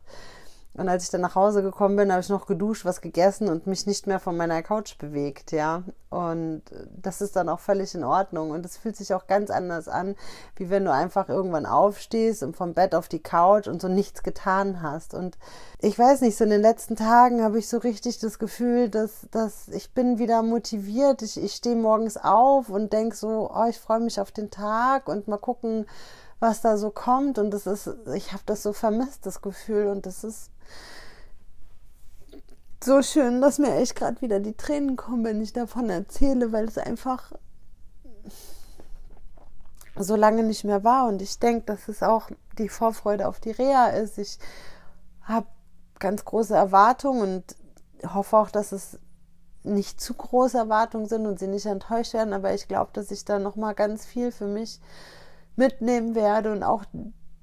und 0.76 0.90
als 0.90 1.04
ich 1.04 1.12
dann 1.12 1.22
nach 1.22 1.36
Hause 1.36 1.62
gekommen 1.62 1.96
bin, 1.96 2.12
habe 2.12 2.22
ich 2.22 2.30
noch 2.30 2.48
geduscht, 2.48 2.84
was 2.84 3.00
gegessen 3.00 3.48
und 3.48 3.68
mich 3.68 3.86
nicht 3.86 4.08
mehr 4.08 4.20
von 4.20 4.36
meiner 4.36 4.64
Couch 4.64 4.98
bewegt, 4.98 5.52
ja. 5.52 5.84
Und 6.10 6.64
das 7.00 7.22
ist 7.22 7.36
dann 7.36 7.48
auch 7.48 7.60
völlig 7.60 7.94
in 7.94 8.04
Ordnung. 8.04 8.50
Und 8.50 8.66
es 8.66 8.78
fühlt 8.78 8.96
sich 8.96 9.14
auch 9.14 9.28
ganz 9.28 9.52
anders 9.52 9.88
an, 9.88 10.16
wie 10.56 10.72
wenn 10.72 10.86
du 10.86 10.92
einfach 10.92 11.30
irgendwann 11.30 11.68
aufstehst 11.68 12.42
und 12.42 12.56
vom 12.56 12.74
Bett 12.74 12.96
auf 12.96 13.08
die 13.08 13.22
Couch 13.22 13.68
und 13.68 13.84
so 13.84 13.88
nichts 13.88 14.24
getan 14.24 14.82
hast. 14.82 15.14
Und 15.14 15.38
ich 15.80 15.98
weiß 15.98 16.22
nicht, 16.22 16.38
so 16.38 16.44
in 16.44 16.50
den 16.50 16.62
letzten 16.62 16.96
Tagen 16.96 17.44
habe 17.44 17.60
ich 17.60 17.68
so 17.68 17.78
richtig 17.78 18.18
das 18.18 18.40
Gefühl, 18.40 18.90
dass, 18.90 19.28
dass 19.30 19.68
ich 19.68 19.94
bin 19.94 20.18
wieder 20.18 20.42
motiviert. 20.42 21.22
Ich, 21.22 21.42
ich 21.42 21.54
stehe 21.54 21.76
morgens 21.76 22.18
auf 22.18 22.70
und 22.70 22.94
denke 22.94 23.16
so, 23.16 23.52
oh, 23.54 23.66
ich 23.70 23.80
freue 23.80 24.00
mich 24.00 24.20
auf 24.20 24.32
den 24.32 24.50
Tag 24.50 25.08
und 25.08 25.28
mal 25.28 25.38
gucken, 25.38 25.86
was 26.40 26.62
da 26.62 26.78
so 26.78 26.90
kommt. 26.90 27.38
Und 27.38 27.52
das 27.52 27.68
ist, 27.68 27.92
ich 28.16 28.34
habe 28.34 28.44
das 28.48 28.64
so 28.64 28.74
vermisst, 28.74 29.28
das 29.28 29.44
Gefühl. 29.44 29.88
Und 29.88 30.08
das 30.08 30.24
ist 30.24 30.50
so 32.84 33.02
schön, 33.02 33.42
dass 33.42 33.60
mir 33.60 33.76
echt 33.76 33.96
gerade 33.96 34.22
wieder 34.22 34.40
die 34.40 34.56
Tränen 34.56 34.96
kommen, 34.96 35.24
wenn 35.24 35.42
ich 35.42 35.54
davon 35.54 35.90
erzähle, 35.90 36.52
weil 36.52 36.66
es 36.66 36.78
einfach 36.78 37.32
so 39.96 40.16
lange 40.16 40.44
nicht 40.44 40.64
mehr 40.64 40.84
war. 40.84 41.08
Und 41.08 41.22
ich 41.22 41.40
denke, 41.40 41.66
dass 41.66 41.88
es 41.88 42.04
auch 42.04 42.30
die 42.58 42.70
Vorfreude 42.70 43.28
auf 43.28 43.40
die 43.40 43.52
Reha 43.52 43.88
ist. 43.88 44.18
Ich 44.18 44.40
habe 45.22 45.48
ganz 46.00 46.26
große 46.26 46.56
Erwartungen 46.56 47.22
und 48.02 48.14
hoffe 48.14 48.38
auch, 48.38 48.50
dass 48.50 48.72
es 48.72 49.00
nicht 49.64 50.02
zu 50.02 50.14
große 50.14 50.58
Erwartungen 50.58 51.08
sind 51.08 51.26
und 51.26 51.40
sie 51.40 51.48
nicht 51.48 51.66
enttäuscht 51.66 52.14
werden. 52.14 52.34
Aber 52.34 52.54
ich 52.54 52.68
glaube, 52.68 52.92
dass 52.94 53.12
ich 53.12 53.24
da 53.24 53.40
noch 53.40 53.56
mal 53.56 53.74
ganz 53.74 54.06
viel 54.06 54.32
für 54.32 54.48
mich 54.48 54.82
mitnehmen 55.56 56.16
werde 56.16 56.52
und 56.52 56.64
auch 56.64 56.84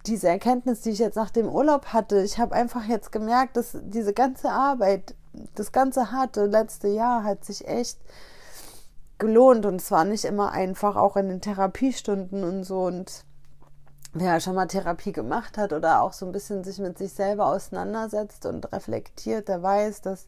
diese 0.07 0.29
Erkenntnis, 0.29 0.81
die 0.81 0.91
ich 0.91 0.99
jetzt 0.99 1.17
nach 1.17 1.31
dem 1.31 1.49
Urlaub 1.49 1.87
hatte. 1.87 2.23
Ich 2.23 2.39
habe 2.39 2.55
einfach 2.55 2.85
jetzt 2.85 3.13
gemerkt, 3.13 3.57
dass 3.57 3.77
diese 3.83 4.13
ganze 4.13 4.51
Arbeit 4.51 5.15
das 5.55 5.73
ganze 5.73 6.13
harte 6.13 6.47
letzte 6.47 6.89
Jahr 6.89 7.25
hat 7.25 7.45
sich 7.45 7.69
echt 7.69 7.99
gelohnt 9.19 9.67
und 9.67 9.81
es 9.81 9.91
war 9.91 10.05
nicht 10.05 10.25
immer 10.25 10.53
einfach, 10.53 10.97
auch 10.97 11.17
in 11.17 11.29
den 11.29 11.41
Therapiestunden 11.41 12.43
und 12.43 12.65
so. 12.65 12.83
Und 12.83 13.25
wer 14.13 14.41
schon 14.41 14.55
mal 14.55 14.67
Therapie 14.67 15.13
gemacht 15.13 15.59
hat 15.59 15.73
oder 15.73 16.03
auch 16.03 16.13
so 16.13 16.27
ein 16.27 16.33
bisschen 16.33 16.65
sich 16.65 16.79
mit 16.79 16.99
sich 16.99 17.13
selber 17.13 17.47
auseinandersetzt 17.47 18.47
und 18.47 18.73
reflektiert, 18.73 19.49
der 19.49 19.63
weiß, 19.63 20.01
dass 20.03 20.27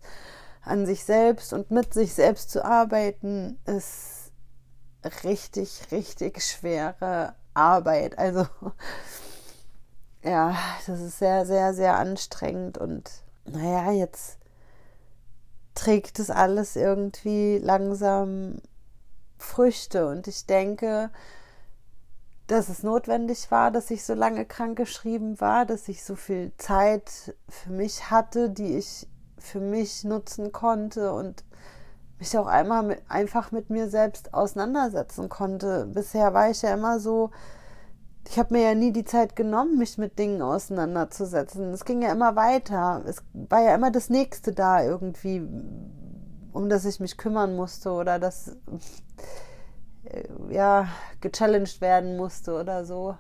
an 0.64 0.86
sich 0.86 1.04
selbst 1.04 1.52
und 1.52 1.70
mit 1.70 1.92
sich 1.92 2.14
selbst 2.14 2.50
zu 2.50 2.64
arbeiten 2.64 3.58
ist 3.66 4.30
richtig, 5.24 5.88
richtig 5.90 6.44
schwere 6.44 7.34
Arbeit. 7.54 8.16
Also 8.18 8.46
ja, 10.22 10.56
das 10.86 11.00
ist 11.00 11.18
sehr, 11.18 11.46
sehr, 11.46 11.74
sehr 11.74 11.96
anstrengend 11.96 12.78
und 12.78 13.10
naja, 13.44 13.90
jetzt 13.90 14.38
trägt 15.74 16.18
es 16.18 16.30
alles 16.30 16.76
irgendwie 16.76 17.58
langsam 17.58 18.60
Früchte. 19.38 20.06
Und 20.06 20.28
ich 20.28 20.46
denke, 20.46 21.10
dass 22.46 22.68
es 22.68 22.82
notwendig 22.82 23.50
war, 23.50 23.70
dass 23.70 23.90
ich 23.90 24.04
so 24.04 24.14
lange 24.14 24.44
krank 24.44 24.76
geschrieben 24.76 25.40
war, 25.40 25.66
dass 25.66 25.88
ich 25.88 26.04
so 26.04 26.16
viel 26.16 26.52
Zeit 26.58 27.34
für 27.48 27.70
mich 27.70 28.10
hatte, 28.10 28.50
die 28.50 28.76
ich 28.76 29.08
für 29.38 29.60
mich 29.60 30.04
nutzen 30.04 30.52
konnte 30.52 31.12
und 31.12 31.44
mich 32.18 32.36
auch 32.38 32.46
einmal 32.46 32.84
mit, 32.84 33.02
einfach 33.08 33.50
mit 33.50 33.70
mir 33.70 33.88
selbst 33.88 34.34
auseinandersetzen 34.34 35.28
konnte. 35.28 35.86
Bisher 35.86 36.32
war 36.34 36.50
ich 36.50 36.62
ja 36.62 36.74
immer 36.74 37.00
so 37.00 37.30
ich 38.28 38.38
habe 38.38 38.54
mir 38.54 38.62
ja 38.62 38.74
nie 38.74 38.92
die 38.92 39.04
Zeit 39.04 39.36
genommen, 39.36 39.78
mich 39.78 39.98
mit 39.98 40.18
Dingen 40.18 40.42
auseinanderzusetzen. 40.42 41.72
Es 41.72 41.84
ging 41.84 42.02
ja 42.02 42.12
immer 42.12 42.36
weiter. 42.36 43.02
Es 43.06 43.22
war 43.32 43.62
ja 43.62 43.74
immer 43.74 43.90
das 43.90 44.10
Nächste 44.10 44.52
da 44.52 44.82
irgendwie, 44.82 45.42
um 46.52 46.68
das 46.68 46.84
ich 46.84 47.00
mich 47.00 47.16
kümmern 47.16 47.56
musste 47.56 47.90
oder 47.92 48.18
das 48.18 48.56
äh, 50.04 50.24
ja 50.50 50.88
gechallenged 51.20 51.80
werden 51.80 52.16
musste 52.16 52.54
oder 52.54 52.84
so. 52.84 53.16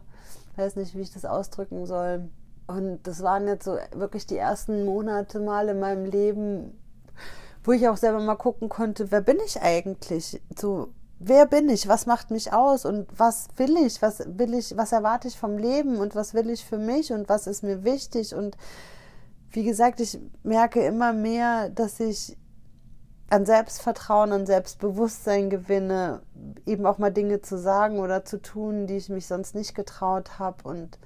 Ich 0.52 0.58
weiß 0.58 0.76
nicht, 0.76 0.94
wie 0.94 1.00
ich 1.00 1.12
das 1.12 1.24
ausdrücken 1.24 1.86
soll. 1.86 2.30
Und 2.66 3.06
das 3.06 3.22
waren 3.22 3.48
jetzt 3.48 3.64
so 3.64 3.76
wirklich 3.94 4.26
die 4.26 4.36
ersten 4.36 4.84
Monate 4.84 5.40
mal 5.40 5.68
in 5.68 5.80
meinem 5.80 6.04
Leben, 6.04 6.78
wo 7.64 7.72
ich 7.72 7.88
auch 7.88 7.96
selber 7.96 8.20
mal 8.20 8.36
gucken 8.36 8.68
konnte, 8.68 9.10
wer 9.10 9.20
bin 9.20 9.38
ich 9.44 9.60
eigentlich? 9.60 10.40
So, 10.56 10.92
wer 11.24 11.46
bin 11.46 11.68
ich? 11.68 11.88
Was 11.88 12.06
macht 12.06 12.30
mich 12.30 12.52
aus? 12.52 12.84
Und 12.84 13.06
was 13.16 13.48
will 13.56 13.76
ich? 13.76 14.02
Was 14.02 14.22
will 14.26 14.54
ich? 14.54 14.76
Was 14.76 14.92
erwarte 14.92 15.28
ich 15.28 15.38
vom 15.38 15.56
Leben? 15.56 15.96
Und 15.96 16.14
was 16.14 16.34
will 16.34 16.50
ich 16.50 16.64
für 16.64 16.78
mich? 16.78 17.12
Und 17.12 17.28
was 17.28 17.46
ist 17.46 17.62
mir 17.62 17.84
wichtig? 17.84 18.34
Und 18.34 18.56
wie 19.50 19.64
gesagt, 19.64 20.00
ich 20.00 20.18
merke 20.42 20.84
immer 20.84 21.12
mehr, 21.12 21.68
dass 21.70 22.00
ich 22.00 22.36
an 23.30 23.46
Selbstvertrauen, 23.46 24.32
an 24.32 24.46
Selbstbewusstsein 24.46 25.48
gewinne, 25.48 26.22
eben 26.66 26.84
auch 26.84 26.98
mal 26.98 27.12
Dinge 27.12 27.40
zu 27.40 27.56
sagen 27.56 27.98
oder 27.98 28.24
zu 28.24 28.42
tun, 28.42 28.86
die 28.86 28.96
ich 28.96 29.08
mich 29.08 29.26
sonst 29.26 29.54
nicht 29.54 29.74
getraut 29.74 30.38
habe. 30.38 30.68
Und 30.68 30.98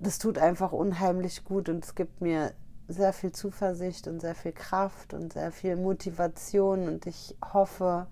das 0.00 0.18
tut 0.18 0.38
einfach 0.38 0.72
unheimlich 0.72 1.44
gut 1.44 1.68
und 1.68 1.84
es 1.84 1.94
gibt 1.94 2.20
mir 2.20 2.52
sehr 2.88 3.12
viel 3.12 3.32
Zuversicht 3.32 4.08
und 4.08 4.20
sehr 4.20 4.34
viel 4.34 4.52
Kraft 4.52 5.14
und 5.14 5.32
sehr 5.32 5.52
viel 5.52 5.76
Motivation. 5.76 6.88
Und 6.88 7.06
ich 7.06 7.36
hoffe, 7.52 8.06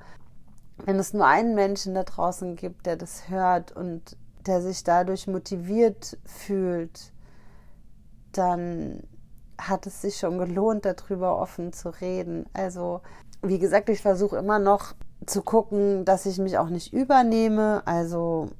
wenn 0.78 0.98
es 0.98 1.12
nur 1.12 1.26
einen 1.26 1.54
Menschen 1.54 1.94
da 1.94 2.02
draußen 2.02 2.56
gibt, 2.56 2.87
der 2.87 2.96
das 2.96 3.28
hört 3.28 3.72
und 3.72 4.16
der 4.46 4.61
sich 4.61 4.85
dadurch 4.85 5.26
motiviert 5.26 6.18
fühlt, 6.24 7.12
dann 8.32 9.02
hat 9.58 9.87
es 9.87 10.02
sich 10.02 10.16
schon 10.16 10.38
gelohnt, 10.38 10.85
darüber 10.85 11.38
offen 11.38 11.72
zu 11.72 11.90
reden. 11.90 12.46
Also, 12.52 13.00
wie 13.42 13.58
gesagt, 13.58 13.88
ich 13.88 14.02
versuche 14.02 14.37
immer 14.37 14.58
noch 14.58 14.94
zu 15.26 15.42
gucken, 15.42 16.04
dass 16.04 16.26
ich 16.26 16.38
mich 16.38 16.58
auch 16.58 16.68
nicht 16.68 16.92
übernehme. 16.92 17.82
Also, 17.85 18.50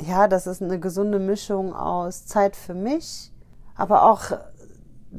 ja, 0.00 0.28
das 0.28 0.46
ist 0.46 0.62
eine 0.62 0.80
gesunde 0.80 1.18
Mischung 1.18 1.74
aus 1.74 2.26
Zeit 2.26 2.56
für 2.56 2.74
mich, 2.74 3.32
aber 3.76 4.10
auch 4.10 4.32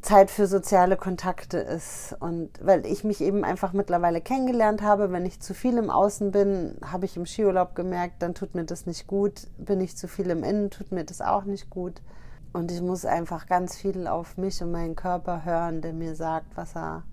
Zeit 0.01 0.32
für 0.32 0.47
soziale 0.47 0.95
Kontakte 0.95 1.58
ist. 1.58 2.15
Und 2.19 2.49
weil 2.62 2.86
ich 2.86 3.04
mich 3.04 3.19
eben 3.19 3.43
einfach 3.43 3.73
mittlerweile 3.73 4.21
kennengelernt 4.21 4.82
habe, 4.82 5.12
wenn 5.12 5.25
ich 5.25 5.41
zu 5.41 5.54
viel 5.54 5.77
im 5.77 5.89
Außen 5.89 6.32
bin, 6.32 6.77
habe 6.86 7.06
ich 7.06 7.17
im 7.17 7.25
Skiurlaub 7.25 7.75
gemerkt, 7.75 8.21
dann 8.21 8.34
tut 8.34 8.56
mir 8.56 8.63
das 8.63 8.86
nicht 8.86 9.08
gut. 9.08 9.47
Bin 9.58 9.82
ich 9.82 9.97
zu 9.97 10.08
viel 10.08 10.30
im 10.30 10.43
Innen, 10.43 10.69
tut 10.69 10.91
mir 10.91 11.04
das 11.04 11.19
auch 11.19 11.43
nicht 11.43 11.69
gut. 11.69 12.01
Und 12.54 12.71
ich 12.71 12.82
muss 12.82 13.06
einfach 13.06 13.47
ganz 13.47 13.75
viel 13.77 14.08
auf 14.08 14.38
mich 14.38 14.62
und 14.62 14.71
meinen 14.71 14.95
Körper 14.95 15.43
hören, 15.43 15.82
der 15.82 15.93
mir 15.93 16.15
sagt, 16.15 16.56
was 16.56 16.75
er, 16.75 17.04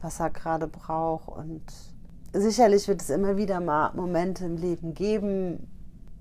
was 0.00 0.20
er 0.20 0.30
gerade 0.30 0.68
braucht. 0.68 1.28
Und 1.28 1.62
sicherlich 2.32 2.88
wird 2.88 3.02
es 3.02 3.10
immer 3.10 3.36
wieder 3.36 3.60
mal 3.60 3.92
Momente 3.94 4.46
im 4.46 4.56
Leben 4.56 4.94
geben, 4.94 5.70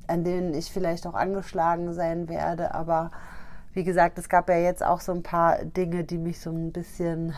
an 0.08 0.24
denen 0.24 0.54
ich 0.54 0.72
vielleicht 0.72 1.08
auch 1.08 1.16
angeschlagen 1.16 1.94
sein 1.94 2.30
werde, 2.30 2.74
aber 2.74 3.12
wie 3.76 3.84
gesagt, 3.84 4.18
es 4.18 4.30
gab 4.30 4.50
ja 4.50 4.56
jetzt 4.58 4.84
auch 4.84 5.02
so 5.02 5.12
ein 5.12 5.22
paar 5.22 5.64
Dinge, 5.66 6.06
die 6.06 6.18
mich 6.18 6.40
so 6.40 6.50
ein 6.50 6.72
bisschen 6.72 7.34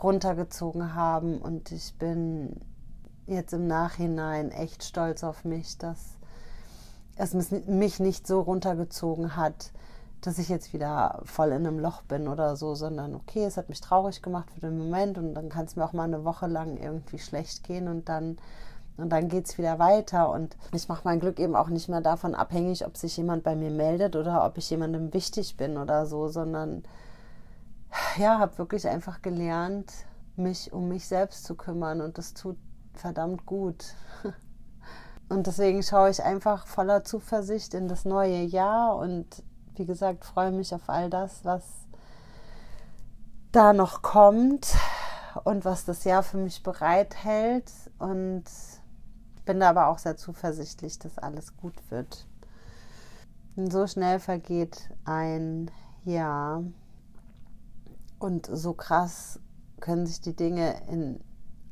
runtergezogen 0.00 0.94
haben. 0.94 1.38
Und 1.38 1.72
ich 1.72 1.92
bin 1.98 2.60
jetzt 3.26 3.52
im 3.52 3.66
Nachhinein 3.66 4.52
echt 4.52 4.84
stolz 4.84 5.24
auf 5.24 5.44
mich, 5.44 5.76
dass 5.76 6.16
es 7.16 7.50
mich 7.66 7.98
nicht 7.98 8.28
so 8.28 8.40
runtergezogen 8.40 9.34
hat, 9.34 9.72
dass 10.20 10.38
ich 10.38 10.48
jetzt 10.48 10.72
wieder 10.72 11.20
voll 11.24 11.48
in 11.48 11.66
einem 11.66 11.80
Loch 11.80 12.02
bin 12.02 12.28
oder 12.28 12.54
so, 12.54 12.76
sondern 12.76 13.16
okay, 13.16 13.44
es 13.44 13.56
hat 13.56 13.68
mich 13.68 13.80
traurig 13.80 14.22
gemacht 14.22 14.52
für 14.52 14.60
den 14.60 14.78
Moment 14.78 15.18
und 15.18 15.34
dann 15.34 15.48
kann 15.48 15.64
es 15.64 15.74
mir 15.74 15.84
auch 15.84 15.92
mal 15.92 16.04
eine 16.04 16.24
Woche 16.24 16.46
lang 16.46 16.76
irgendwie 16.76 17.18
schlecht 17.18 17.64
gehen 17.64 17.88
und 17.88 18.08
dann 18.08 18.38
und 18.98 19.10
dann 19.10 19.28
geht 19.28 19.46
es 19.46 19.58
wieder 19.58 19.78
weiter. 19.78 20.30
Und 20.30 20.56
ich 20.72 20.88
mache 20.88 21.02
mein 21.04 21.20
Glück 21.20 21.38
eben 21.38 21.56
auch 21.56 21.68
nicht 21.68 21.88
mehr 21.88 22.00
davon 22.00 22.34
abhängig, 22.34 22.84
ob 22.84 22.96
sich 22.96 23.16
jemand 23.16 23.44
bei 23.44 23.54
mir 23.54 23.70
meldet 23.70 24.16
oder 24.16 24.44
ob 24.44 24.58
ich 24.58 24.68
jemandem 24.68 25.14
wichtig 25.14 25.56
bin 25.56 25.78
oder 25.78 26.04
so, 26.04 26.28
sondern 26.28 26.82
ja, 28.18 28.38
habe 28.38 28.58
wirklich 28.58 28.86
einfach 28.88 29.22
gelernt, 29.22 29.92
mich 30.36 30.72
um 30.72 30.88
mich 30.88 31.06
selbst 31.06 31.44
zu 31.44 31.54
kümmern. 31.54 32.00
Und 32.00 32.18
das 32.18 32.34
tut 32.34 32.56
verdammt 32.94 33.46
gut. 33.46 33.94
Und 35.28 35.46
deswegen 35.46 35.82
schaue 35.82 36.10
ich 36.10 36.22
einfach 36.22 36.66
voller 36.66 37.04
Zuversicht 37.04 37.74
in 37.74 37.86
das 37.86 38.04
neue 38.06 38.42
Jahr 38.42 38.96
und 38.96 39.26
wie 39.74 39.84
gesagt, 39.84 40.24
freue 40.24 40.52
mich 40.52 40.74
auf 40.74 40.88
all 40.88 41.10
das, 41.10 41.44
was 41.44 41.62
da 43.52 43.74
noch 43.74 44.00
kommt 44.00 44.74
und 45.44 45.66
was 45.66 45.84
das 45.84 46.04
Jahr 46.04 46.22
für 46.22 46.38
mich 46.38 46.62
bereithält. 46.62 47.70
Und 47.98 48.44
bin 49.48 49.60
da 49.60 49.70
aber 49.70 49.86
auch 49.86 49.96
sehr 49.96 50.18
zuversichtlich, 50.18 50.98
dass 50.98 51.16
alles 51.16 51.56
gut 51.56 51.72
wird. 51.88 52.26
Und 53.56 53.72
so 53.72 53.86
schnell 53.86 54.20
vergeht 54.20 54.90
ein 55.06 55.70
Jahr 56.04 56.62
und 58.18 58.46
so 58.52 58.74
krass 58.74 59.40
können 59.80 60.04
sich 60.04 60.20
die 60.20 60.36
Dinge 60.36 60.74
in 60.88 61.24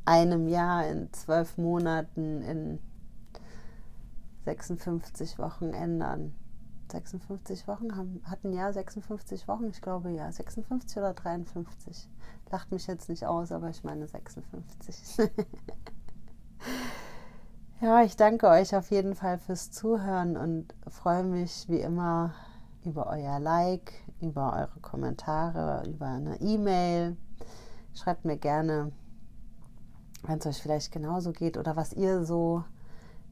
einem 0.07 0.49
Jahr, 0.49 0.87
in 0.87 1.13
zwölf 1.13 1.59
Monaten, 1.59 2.41
in 2.41 2.79
56 4.47 5.39
Wochen 5.39 5.75
ändern. 5.75 6.35
56 6.91 7.69
Wochen 7.69 7.95
haben, 7.95 8.23
hatten 8.25 8.55
ja 8.55 8.73
56 8.73 9.49
Wochen, 9.49 9.69
ich 9.69 9.83
glaube 9.83 10.11
ja, 10.13 10.33
56 10.33 10.97
oder 10.97 11.13
53. 11.13 12.09
Lacht 12.51 12.73
mich 12.73 12.87
jetzt 12.87 13.11
nicht 13.11 13.27
aus, 13.27 13.53
aber 13.53 13.69
ich 13.69 13.85
meine 13.85 14.07
56. 14.07 15.29
Ja, 17.83 18.03
ich 18.03 18.17
danke 18.17 18.49
euch 18.49 18.75
auf 18.75 18.91
jeden 18.91 19.15
Fall 19.15 19.37
fürs 19.37 19.71
Zuhören 19.71 20.39
und 20.39 20.75
freue 20.89 21.25
mich 21.25 21.69
wie 21.69 21.81
immer 21.81 22.33
über 22.87 23.07
euer 23.07 23.39
Like, 23.39 23.93
über 24.23 24.55
eure 24.55 24.81
Kommentare, 24.81 25.87
über 25.87 26.07
eine 26.07 26.41
E-Mail. 26.41 27.19
Schreibt 27.93 28.25
mir 28.25 28.39
gerne, 28.39 28.93
wenn 30.23 30.39
es 30.39 30.47
euch 30.47 30.63
vielleicht 30.63 30.91
genauso 30.91 31.33
geht 31.33 31.59
oder 31.59 31.77
was 31.77 31.93
ihr 31.93 32.25
so 32.25 32.65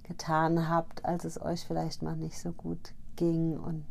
getan 0.03 0.69
habt, 0.69 1.07
als 1.07 1.25
es 1.25 1.41
euch 1.41 1.67
vielleicht 1.67 2.03
mal 2.03 2.15
nicht 2.15 2.39
so 2.39 2.53
gut 2.53 2.93
ging. 3.17 3.57
Und 3.57 3.87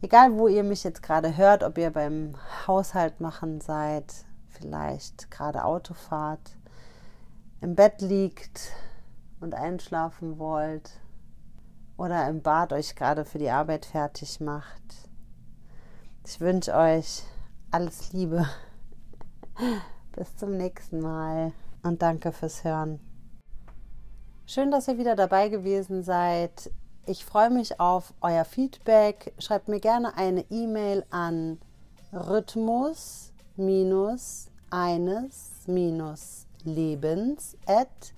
egal, 0.00 0.38
wo 0.38 0.46
ihr 0.46 0.62
mich 0.62 0.84
jetzt 0.84 1.02
gerade 1.02 1.36
hört, 1.36 1.64
ob 1.64 1.76
ihr 1.76 1.90
beim 1.90 2.34
Haushalt 2.68 3.20
machen 3.20 3.60
seid, 3.60 4.14
vielleicht 4.48 5.28
gerade 5.32 5.64
Autofahrt, 5.64 6.56
im 7.60 7.74
Bett 7.74 8.00
liegt, 8.00 8.70
und 9.42 9.54
einschlafen 9.54 10.38
wollt 10.38 10.90
oder 11.96 12.28
im 12.28 12.42
Bad 12.42 12.72
euch 12.72 12.94
gerade 12.94 13.24
für 13.24 13.38
die 13.38 13.50
Arbeit 13.50 13.84
fertig 13.84 14.40
macht. 14.40 14.82
Ich 16.26 16.40
wünsche 16.40 16.74
euch 16.74 17.22
alles 17.70 18.12
Liebe. 18.12 18.46
Bis 20.16 20.36
zum 20.36 20.56
nächsten 20.56 21.00
Mal 21.00 21.52
und 21.82 22.02
danke 22.02 22.32
fürs 22.32 22.64
Hören. 22.64 23.00
Schön, 24.46 24.70
dass 24.70 24.88
ihr 24.88 24.98
wieder 24.98 25.16
dabei 25.16 25.48
gewesen 25.48 26.02
seid. 26.02 26.70
Ich 27.06 27.24
freue 27.24 27.50
mich 27.50 27.80
auf 27.80 28.14
euer 28.20 28.44
Feedback. 28.44 29.32
Schreibt 29.38 29.68
mir 29.68 29.80
gerne 29.80 30.16
eine 30.16 30.44
E-Mail 30.50 31.04
an 31.10 31.58
rhythmus 32.12 33.32
eines 34.70 35.66
lebens 36.64 37.56
at 37.66 38.12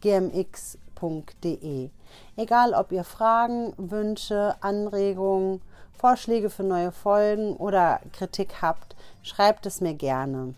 gmx.de. 0.00 1.90
Egal, 2.36 2.74
ob 2.74 2.92
ihr 2.92 3.04
Fragen, 3.04 3.72
Wünsche, 3.76 4.54
Anregungen, 4.60 5.60
Vorschläge 5.92 6.50
für 6.50 6.62
neue 6.62 6.92
Folgen 6.92 7.56
oder 7.56 8.00
Kritik 8.12 8.62
habt, 8.62 8.94
schreibt 9.22 9.66
es 9.66 9.80
mir 9.80 9.94
gerne. 9.94 10.54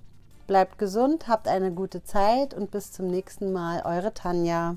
Bleibt 0.47 0.79
gesund, 0.79 1.29
habt 1.29 1.49
eine 1.49 1.73
gute 1.73 2.03
Zeit 2.03 2.55
und 2.55 2.71
bis 2.71 2.93
zum 2.93 3.07
nächsten 3.07 3.53
Mal, 3.53 3.83
eure 3.85 4.13
Tanja. 4.13 4.77